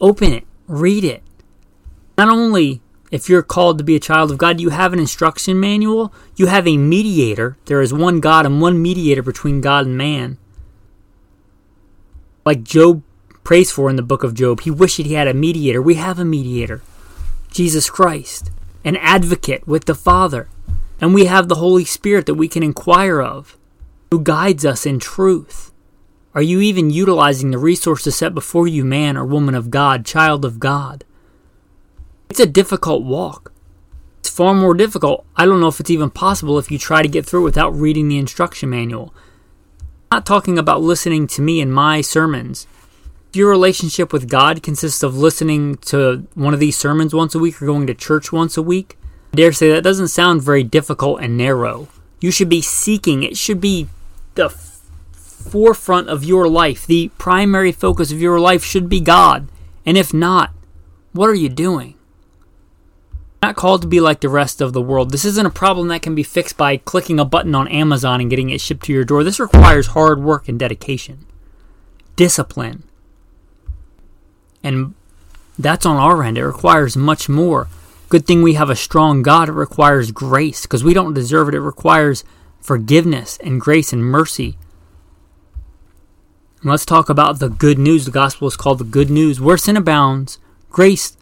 Open 0.00 0.32
it, 0.32 0.44
read 0.66 1.04
it. 1.04 1.22
Not 2.18 2.28
only 2.28 2.82
if 3.10 3.28
you're 3.28 3.42
called 3.42 3.78
to 3.78 3.84
be 3.84 3.96
a 3.96 4.00
child 4.00 4.30
of 4.30 4.38
God, 4.38 4.60
you 4.60 4.70
have 4.70 4.92
an 4.92 4.98
instruction 4.98 5.58
manual, 5.58 6.12
you 6.36 6.46
have 6.46 6.66
a 6.66 6.76
mediator. 6.76 7.56
There 7.64 7.80
is 7.80 7.94
one 7.94 8.20
God 8.20 8.44
and 8.44 8.60
one 8.60 8.82
mediator 8.82 9.22
between 9.22 9.60
God 9.60 9.86
and 9.86 9.96
man. 9.96 10.36
Like 12.44 12.62
Job 12.62 13.02
prays 13.44 13.70
for 13.70 13.88
in 13.90 13.96
the 13.96 14.02
book 14.02 14.24
of 14.24 14.34
Job, 14.34 14.62
he 14.62 14.70
wished 14.70 14.96
he 14.96 15.14
had 15.14 15.28
a 15.28 15.34
mediator. 15.34 15.80
We 15.80 15.94
have 15.94 16.18
a 16.18 16.24
mediator, 16.24 16.82
Jesus 17.50 17.88
Christ, 17.90 18.50
an 18.84 18.96
advocate 18.96 19.66
with 19.66 19.84
the 19.84 19.94
Father. 19.94 20.48
And 21.00 21.12
we 21.12 21.26
have 21.26 21.48
the 21.48 21.56
Holy 21.56 21.84
Spirit 21.84 22.26
that 22.26 22.34
we 22.34 22.48
can 22.48 22.62
inquire 22.62 23.20
of, 23.20 23.58
who 24.10 24.20
guides 24.20 24.64
us 24.64 24.86
in 24.86 24.98
truth. 24.98 25.72
Are 26.34 26.42
you 26.42 26.60
even 26.60 26.90
utilizing 26.90 27.50
the 27.50 27.58
resources 27.58 28.16
set 28.16 28.34
before 28.34 28.66
you, 28.66 28.84
man 28.84 29.16
or 29.16 29.24
woman 29.24 29.54
of 29.54 29.70
God, 29.70 30.04
child 30.04 30.44
of 30.44 30.58
God? 30.58 31.04
It's 32.30 32.40
a 32.40 32.46
difficult 32.46 33.04
walk. 33.04 33.52
It's 34.20 34.30
far 34.30 34.54
more 34.54 34.74
difficult. 34.74 35.26
I 35.36 35.44
don't 35.44 35.60
know 35.60 35.68
if 35.68 35.78
it's 35.78 35.90
even 35.90 36.10
possible 36.10 36.58
if 36.58 36.70
you 36.70 36.78
try 36.78 37.02
to 37.02 37.08
get 37.08 37.26
through 37.26 37.42
it 37.42 37.44
without 37.44 37.74
reading 37.74 38.08
the 38.08 38.18
instruction 38.18 38.70
manual. 38.70 39.14
I'm 40.10 40.18
not 40.18 40.26
talking 40.26 40.58
about 40.58 40.80
listening 40.80 41.26
to 41.28 41.42
me 41.42 41.60
and 41.60 41.72
my 41.72 42.00
sermons. 42.00 42.66
Your 43.34 43.50
relationship 43.50 44.12
with 44.12 44.28
God 44.28 44.62
consists 44.62 45.02
of 45.02 45.16
listening 45.16 45.76
to 45.76 46.26
one 46.34 46.54
of 46.54 46.60
these 46.60 46.76
sermons 46.76 47.14
once 47.14 47.34
a 47.34 47.38
week 47.38 47.60
or 47.60 47.66
going 47.66 47.86
to 47.88 47.94
church 47.94 48.32
once 48.32 48.56
a 48.56 48.62
week, 48.62 48.96
I 49.32 49.36
dare 49.36 49.52
say 49.52 49.70
that 49.70 49.82
doesn't 49.82 50.08
sound 50.08 50.42
very 50.42 50.62
difficult 50.62 51.20
and 51.20 51.36
narrow. 51.36 51.88
You 52.20 52.30
should 52.30 52.48
be 52.48 52.62
seeking, 52.62 53.22
it 53.22 53.36
should 53.36 53.60
be 53.60 53.88
the 54.34 54.48
forefront 54.50 56.08
of 56.08 56.24
your 56.24 56.48
life. 56.48 56.86
The 56.86 57.10
primary 57.18 57.72
focus 57.72 58.12
of 58.12 58.20
your 58.20 58.38
life 58.38 58.64
should 58.64 58.88
be 58.88 59.00
God. 59.00 59.48
And 59.84 59.98
if 59.98 60.14
not, 60.14 60.52
what 61.12 61.28
are 61.28 61.34
you 61.34 61.48
doing? 61.48 61.94
not 63.44 63.56
called 63.56 63.82
to 63.82 63.88
be 63.88 64.00
like 64.00 64.20
the 64.20 64.28
rest 64.30 64.62
of 64.62 64.72
the 64.72 64.80
world. 64.80 65.10
This 65.10 65.26
isn't 65.26 65.46
a 65.46 65.50
problem 65.50 65.88
that 65.88 66.00
can 66.00 66.14
be 66.14 66.22
fixed 66.22 66.56
by 66.56 66.78
clicking 66.78 67.20
a 67.20 67.26
button 67.26 67.54
on 67.54 67.68
Amazon 67.68 68.22
and 68.22 68.30
getting 68.30 68.48
it 68.48 68.60
shipped 68.60 68.84
to 68.86 68.92
your 68.92 69.04
door. 69.04 69.22
This 69.22 69.38
requires 69.38 69.88
hard 69.88 70.22
work 70.22 70.48
and 70.48 70.58
dedication, 70.58 71.26
discipline. 72.16 72.84
And 74.64 74.94
that's 75.56 75.86
on 75.86 75.96
our 75.96 76.24
end. 76.24 76.38
It 76.38 76.44
requires 76.44 76.96
much 76.96 77.28
more. 77.28 77.68
Good 78.08 78.26
thing 78.26 78.42
we 78.42 78.54
have 78.54 78.70
a 78.70 78.76
strong 78.76 79.22
God. 79.22 79.48
It 79.48 79.52
requires 79.52 80.10
grace 80.10 80.62
because 80.62 80.82
we 80.82 80.94
don't 80.94 81.14
deserve 81.14 81.48
it. 81.48 81.54
It 81.54 81.60
requires 81.60 82.24
forgiveness 82.60 83.38
and 83.44 83.60
grace 83.60 83.92
and 83.92 84.02
mercy. 84.02 84.56
And 86.62 86.70
let's 86.70 86.86
talk 86.86 87.08
about 87.08 87.38
the 87.38 87.50
good 87.50 87.78
news. 87.78 88.04
The 88.06 88.10
gospel 88.10 88.48
is 88.48 88.56
called 88.56 88.78
the 88.78 88.84
good 88.84 89.10
news. 89.10 89.40
Where 89.40 89.58
sin 89.58 89.76
abounds, 89.76 90.38
grace 90.70 91.16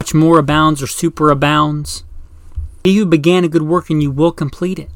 much 0.00 0.12
more 0.12 0.38
abounds 0.38 0.82
or 0.82 0.86
superabounds. 0.86 2.02
He 2.84 2.96
who 2.96 3.06
began 3.06 3.44
a 3.44 3.48
good 3.48 3.62
work 3.62 3.90
and 3.90 4.02
you 4.02 4.10
will 4.10 4.32
complete 4.32 4.78
it. 4.78 4.90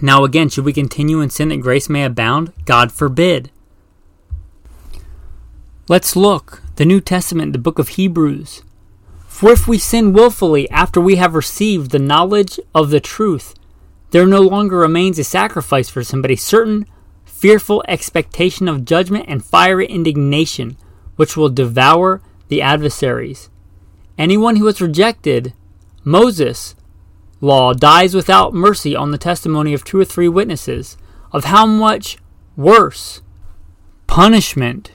Now, 0.00 0.24
again, 0.24 0.48
should 0.48 0.64
we 0.64 0.72
continue 0.72 1.20
in 1.20 1.30
sin 1.30 1.50
that 1.50 1.60
grace 1.60 1.88
may 1.88 2.04
abound? 2.04 2.52
God 2.64 2.92
forbid. 2.92 3.50
Let's 5.88 6.14
look. 6.14 6.62
The 6.76 6.84
New 6.84 7.00
Testament, 7.00 7.52
the 7.52 7.58
book 7.58 7.80
of 7.80 7.88
Hebrews. 7.88 8.62
For 9.26 9.50
if 9.50 9.66
we 9.66 9.78
sin 9.78 10.12
wilfully 10.12 10.70
after 10.70 11.00
we 11.00 11.16
have 11.16 11.34
received 11.34 11.90
the 11.90 11.98
knowledge 11.98 12.60
of 12.72 12.90
the 12.90 13.00
truth, 13.00 13.54
there 14.12 14.24
no 14.24 14.42
longer 14.42 14.78
remains 14.78 15.18
a 15.18 15.24
sacrifice 15.24 15.88
for 15.88 16.04
sin, 16.04 16.22
but 16.22 16.30
a 16.30 16.36
certain 16.36 16.86
fearful 17.24 17.82
expectation 17.88 18.68
of 18.68 18.84
judgment 18.84 19.24
and 19.26 19.44
fiery 19.44 19.86
indignation, 19.86 20.76
which 21.16 21.36
will 21.36 21.48
devour 21.48 22.22
the 22.46 22.62
adversaries. 22.62 23.50
Anyone 24.16 24.56
who 24.56 24.66
has 24.66 24.80
rejected 24.80 25.52
Moses' 26.04 26.76
law 27.40 27.72
dies 27.72 28.14
without 28.14 28.54
mercy 28.54 28.94
on 28.94 29.10
the 29.10 29.18
testimony 29.18 29.74
of 29.74 29.82
two 29.82 29.98
or 29.98 30.04
three 30.04 30.28
witnesses. 30.28 30.96
Of 31.32 31.46
how 31.46 31.66
much 31.66 32.18
worse 32.56 33.20
punishment 34.06 34.92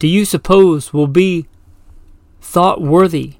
do 0.00 0.08
you 0.08 0.24
suppose 0.24 0.94
will 0.94 1.06
be 1.06 1.46
thought 2.40 2.80
worthy 2.80 3.34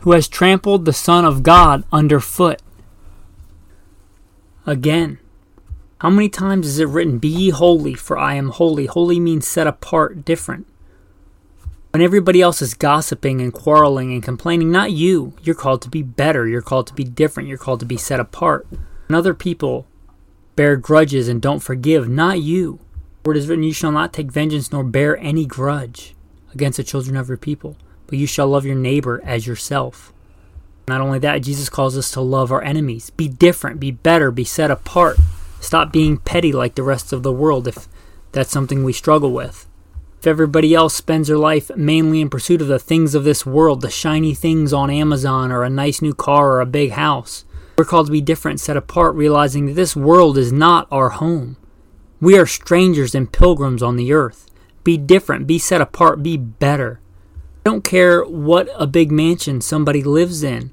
who 0.00 0.12
has 0.12 0.26
trampled 0.26 0.86
the 0.86 0.92
Son 0.92 1.26
of 1.26 1.42
God 1.42 1.84
underfoot? 1.92 2.62
Again, 4.64 5.18
how 6.00 6.08
many 6.08 6.30
times 6.30 6.66
is 6.66 6.78
it 6.78 6.88
written, 6.88 7.18
Be 7.18 7.28
ye 7.28 7.50
holy, 7.50 7.92
for 7.92 8.16
I 8.16 8.34
am 8.34 8.48
holy? 8.48 8.86
Holy 8.86 9.20
means 9.20 9.46
set 9.46 9.66
apart, 9.66 10.24
different. 10.24 10.66
When 11.90 12.00
everybody 12.00 12.40
else 12.40 12.62
is 12.62 12.72
gossiping 12.72 13.42
and 13.42 13.52
quarreling 13.52 14.14
and 14.14 14.22
complaining, 14.22 14.70
not 14.70 14.92
you. 14.92 15.34
You're 15.42 15.54
called 15.54 15.82
to 15.82 15.90
be 15.90 16.02
better. 16.02 16.48
You're 16.48 16.62
called 16.62 16.86
to 16.86 16.94
be 16.94 17.04
different. 17.04 17.50
You're 17.50 17.58
called 17.58 17.80
to 17.80 17.86
be 17.86 17.98
set 17.98 18.18
apart. 18.18 18.66
When 18.70 19.16
other 19.16 19.34
people 19.34 19.86
bear 20.56 20.76
grudges 20.76 21.28
and 21.28 21.42
don't 21.42 21.60
forgive, 21.60 22.08
not 22.08 22.40
you. 22.40 22.80
For 23.28 23.34
it 23.34 23.38
is 23.40 23.46
written, 23.46 23.62
You 23.62 23.74
shall 23.74 23.92
not 23.92 24.14
take 24.14 24.32
vengeance 24.32 24.72
nor 24.72 24.82
bear 24.82 25.18
any 25.18 25.44
grudge 25.44 26.14
against 26.54 26.78
the 26.78 26.82
children 26.82 27.14
of 27.14 27.28
your 27.28 27.36
people, 27.36 27.76
but 28.06 28.18
you 28.18 28.26
shall 28.26 28.48
love 28.48 28.64
your 28.64 28.74
neighbor 28.74 29.20
as 29.22 29.46
yourself. 29.46 30.14
Not 30.88 31.02
only 31.02 31.18
that, 31.18 31.42
Jesus 31.42 31.68
calls 31.68 31.98
us 31.98 32.10
to 32.12 32.22
love 32.22 32.50
our 32.50 32.62
enemies. 32.62 33.10
Be 33.10 33.28
different, 33.28 33.80
be 33.80 33.90
better, 33.90 34.30
be 34.30 34.44
set 34.44 34.70
apart. 34.70 35.18
Stop 35.60 35.92
being 35.92 36.16
petty 36.16 36.52
like 36.52 36.74
the 36.74 36.82
rest 36.82 37.12
of 37.12 37.22
the 37.22 37.30
world 37.30 37.68
if 37.68 37.86
that's 38.32 38.50
something 38.50 38.82
we 38.82 38.94
struggle 38.94 39.32
with. 39.32 39.68
If 40.20 40.26
everybody 40.26 40.74
else 40.74 40.94
spends 40.94 41.28
their 41.28 41.36
life 41.36 41.70
mainly 41.76 42.22
in 42.22 42.30
pursuit 42.30 42.62
of 42.62 42.68
the 42.68 42.78
things 42.78 43.14
of 43.14 43.24
this 43.24 43.44
world, 43.44 43.82
the 43.82 43.90
shiny 43.90 44.32
things 44.32 44.72
on 44.72 44.88
Amazon, 44.88 45.52
or 45.52 45.64
a 45.64 45.68
nice 45.68 46.00
new 46.00 46.14
car, 46.14 46.52
or 46.52 46.60
a 46.62 46.64
big 46.64 46.92
house, 46.92 47.44
we're 47.76 47.84
called 47.84 48.06
to 48.06 48.12
be 48.12 48.22
different, 48.22 48.58
set 48.58 48.78
apart, 48.78 49.14
realizing 49.14 49.66
that 49.66 49.74
this 49.74 49.94
world 49.94 50.38
is 50.38 50.50
not 50.50 50.88
our 50.90 51.10
home. 51.10 51.58
We 52.20 52.36
are 52.36 52.46
strangers 52.46 53.14
and 53.14 53.30
pilgrims 53.30 53.82
on 53.82 53.96
the 53.96 54.12
earth. 54.12 54.50
Be 54.82 54.96
different, 54.96 55.46
be 55.46 55.58
set 55.58 55.80
apart, 55.80 56.22
be 56.22 56.36
better. 56.36 57.00
I 57.34 57.70
don't 57.70 57.84
care 57.84 58.24
what 58.24 58.68
a 58.74 58.88
big 58.88 59.12
mansion 59.12 59.60
somebody 59.60 60.02
lives 60.02 60.42
in, 60.42 60.72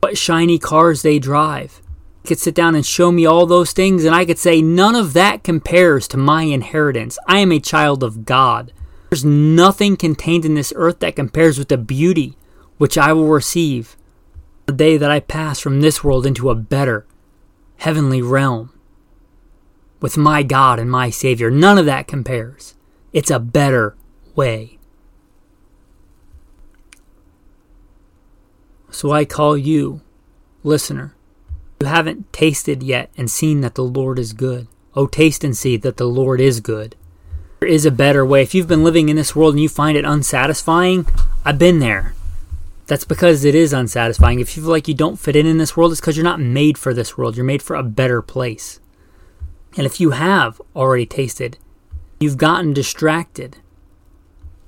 what 0.00 0.18
shiny 0.18 0.58
cars 0.58 1.02
they 1.02 1.18
drive 1.20 1.80
You 2.24 2.28
could 2.28 2.40
sit 2.40 2.56
down 2.56 2.74
and 2.74 2.84
show 2.84 3.12
me 3.12 3.24
all 3.24 3.46
those 3.46 3.72
things, 3.72 4.04
and 4.04 4.14
I 4.14 4.24
could 4.24 4.38
say, 4.38 4.60
none 4.60 4.96
of 4.96 5.12
that 5.12 5.44
compares 5.44 6.08
to 6.08 6.16
my 6.16 6.42
inheritance. 6.42 7.18
I 7.28 7.38
am 7.38 7.52
a 7.52 7.60
child 7.60 8.02
of 8.02 8.24
God. 8.24 8.72
There's 9.10 9.24
nothing 9.24 9.96
contained 9.96 10.44
in 10.44 10.54
this 10.54 10.72
earth 10.74 10.98
that 11.00 11.14
compares 11.14 11.56
with 11.56 11.68
the 11.68 11.78
beauty, 11.78 12.36
which 12.78 12.98
I 12.98 13.12
will 13.12 13.28
receive 13.28 13.96
the 14.66 14.72
day 14.72 14.96
that 14.96 15.10
I 15.10 15.20
pass 15.20 15.60
from 15.60 15.82
this 15.82 16.02
world 16.02 16.26
into 16.26 16.50
a 16.50 16.56
better, 16.56 17.06
heavenly 17.76 18.22
realm 18.22 18.73
with 20.04 20.18
my 20.18 20.42
God 20.42 20.78
and 20.78 20.90
my 20.90 21.08
Savior. 21.08 21.50
None 21.50 21.78
of 21.78 21.86
that 21.86 22.06
compares. 22.06 22.74
It's 23.14 23.30
a 23.30 23.38
better 23.38 23.96
way. 24.34 24.76
So 28.90 29.12
I 29.12 29.24
call 29.24 29.56
you, 29.56 30.02
listener, 30.62 31.14
you 31.80 31.86
haven't 31.86 32.30
tasted 32.34 32.82
yet 32.82 33.08
and 33.16 33.30
seen 33.30 33.62
that 33.62 33.76
the 33.76 33.82
Lord 33.82 34.18
is 34.18 34.34
good. 34.34 34.68
Oh, 34.94 35.06
taste 35.06 35.42
and 35.42 35.56
see 35.56 35.78
that 35.78 35.96
the 35.96 36.04
Lord 36.04 36.38
is 36.38 36.60
good. 36.60 36.96
There 37.60 37.68
is 37.70 37.86
a 37.86 37.90
better 37.90 38.26
way. 38.26 38.42
If 38.42 38.54
you've 38.54 38.68
been 38.68 38.84
living 38.84 39.08
in 39.08 39.16
this 39.16 39.34
world 39.34 39.54
and 39.54 39.62
you 39.62 39.70
find 39.70 39.96
it 39.96 40.04
unsatisfying, 40.04 41.06
I've 41.46 41.58
been 41.58 41.78
there. 41.78 42.14
That's 42.88 43.06
because 43.06 43.42
it 43.46 43.54
is 43.54 43.72
unsatisfying. 43.72 44.38
If 44.38 44.54
you 44.54 44.64
feel 44.64 44.70
like 44.70 44.86
you 44.86 44.92
don't 44.92 45.18
fit 45.18 45.34
in 45.34 45.46
in 45.46 45.56
this 45.56 45.78
world, 45.78 45.92
it's 45.92 46.00
because 46.02 46.18
you're 46.18 46.24
not 46.24 46.40
made 46.40 46.76
for 46.76 46.92
this 46.92 47.16
world. 47.16 47.38
You're 47.38 47.46
made 47.46 47.62
for 47.62 47.74
a 47.74 47.82
better 47.82 48.20
place. 48.20 48.80
And 49.76 49.86
if 49.86 50.00
you 50.00 50.10
have 50.10 50.60
already 50.74 51.06
tasted, 51.06 51.58
you've 52.20 52.38
gotten 52.38 52.72
distracted. 52.72 53.58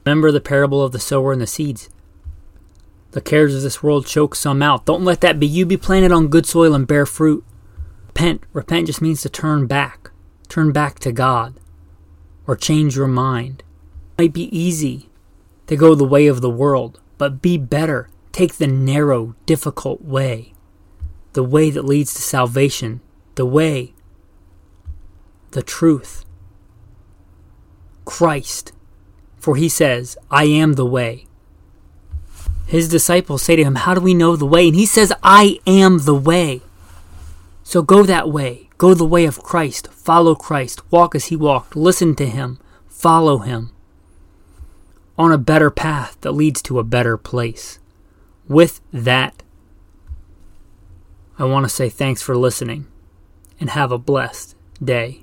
Remember 0.04 0.32
the 0.32 0.40
parable 0.40 0.82
of 0.82 0.92
the 0.92 1.00
sower 1.00 1.32
and 1.32 1.40
the 1.40 1.46
seeds. 1.46 1.90
The 3.12 3.20
cares 3.20 3.54
of 3.54 3.62
this 3.62 3.82
world 3.82 4.06
choke 4.06 4.34
some 4.34 4.62
out. 4.62 4.84
Don't 4.84 5.04
let 5.04 5.20
that 5.22 5.40
be 5.40 5.46
you. 5.46 5.64
Be 5.64 5.76
planted 5.76 6.12
on 6.12 6.28
good 6.28 6.46
soil 6.46 6.74
and 6.74 6.86
bear 6.86 7.06
fruit. 7.06 7.44
Repent. 8.08 8.42
Repent 8.52 8.86
just 8.88 9.00
means 9.00 9.22
to 9.22 9.28
turn 9.28 9.66
back. 9.66 10.10
Turn 10.48 10.72
back 10.72 10.98
to 11.00 11.12
God. 11.12 11.58
Or 12.46 12.56
change 12.56 12.96
your 12.96 13.06
mind. 13.06 13.62
It 14.18 14.22
might 14.22 14.32
be 14.32 14.56
easy 14.56 15.08
to 15.66 15.76
go 15.76 15.94
the 15.94 16.04
way 16.04 16.26
of 16.26 16.40
the 16.40 16.50
world, 16.50 17.00
but 17.18 17.42
be 17.42 17.58
better. 17.58 18.08
Take 18.32 18.56
the 18.56 18.66
narrow, 18.66 19.34
difficult 19.46 20.02
way. 20.02 20.52
The 21.32 21.42
way 21.42 21.70
that 21.70 21.84
leads 21.84 22.14
to 22.14 22.22
salvation. 22.22 23.00
The 23.34 23.46
way 23.46 23.94
the 25.56 25.62
truth. 25.62 26.26
Christ. 28.04 28.72
For 29.38 29.56
he 29.56 29.70
says, 29.70 30.18
I 30.30 30.44
am 30.44 30.74
the 30.74 30.84
way. 30.84 31.26
His 32.66 32.90
disciples 32.90 33.42
say 33.42 33.56
to 33.56 33.64
him, 33.64 33.76
How 33.76 33.94
do 33.94 34.02
we 34.02 34.12
know 34.12 34.36
the 34.36 34.44
way? 34.44 34.66
And 34.66 34.76
he 34.76 34.84
says, 34.84 35.14
I 35.22 35.60
am 35.66 36.00
the 36.00 36.14
way. 36.14 36.60
So 37.64 37.80
go 37.80 38.02
that 38.02 38.28
way. 38.28 38.68
Go 38.76 38.92
the 38.92 39.06
way 39.06 39.24
of 39.24 39.42
Christ. 39.42 39.88
Follow 39.88 40.34
Christ. 40.34 40.92
Walk 40.92 41.14
as 41.14 41.26
he 41.26 41.36
walked. 41.36 41.74
Listen 41.74 42.14
to 42.16 42.26
him. 42.26 42.58
Follow 42.86 43.38
him. 43.38 43.72
On 45.16 45.32
a 45.32 45.38
better 45.38 45.70
path 45.70 46.18
that 46.20 46.32
leads 46.32 46.60
to 46.62 46.78
a 46.78 46.84
better 46.84 47.16
place. 47.16 47.78
With 48.46 48.82
that, 48.92 49.42
I 51.38 51.44
want 51.44 51.64
to 51.64 51.70
say 51.70 51.88
thanks 51.88 52.20
for 52.20 52.36
listening 52.36 52.88
and 53.58 53.70
have 53.70 53.90
a 53.90 53.98
blessed 53.98 54.54
day. 54.84 55.22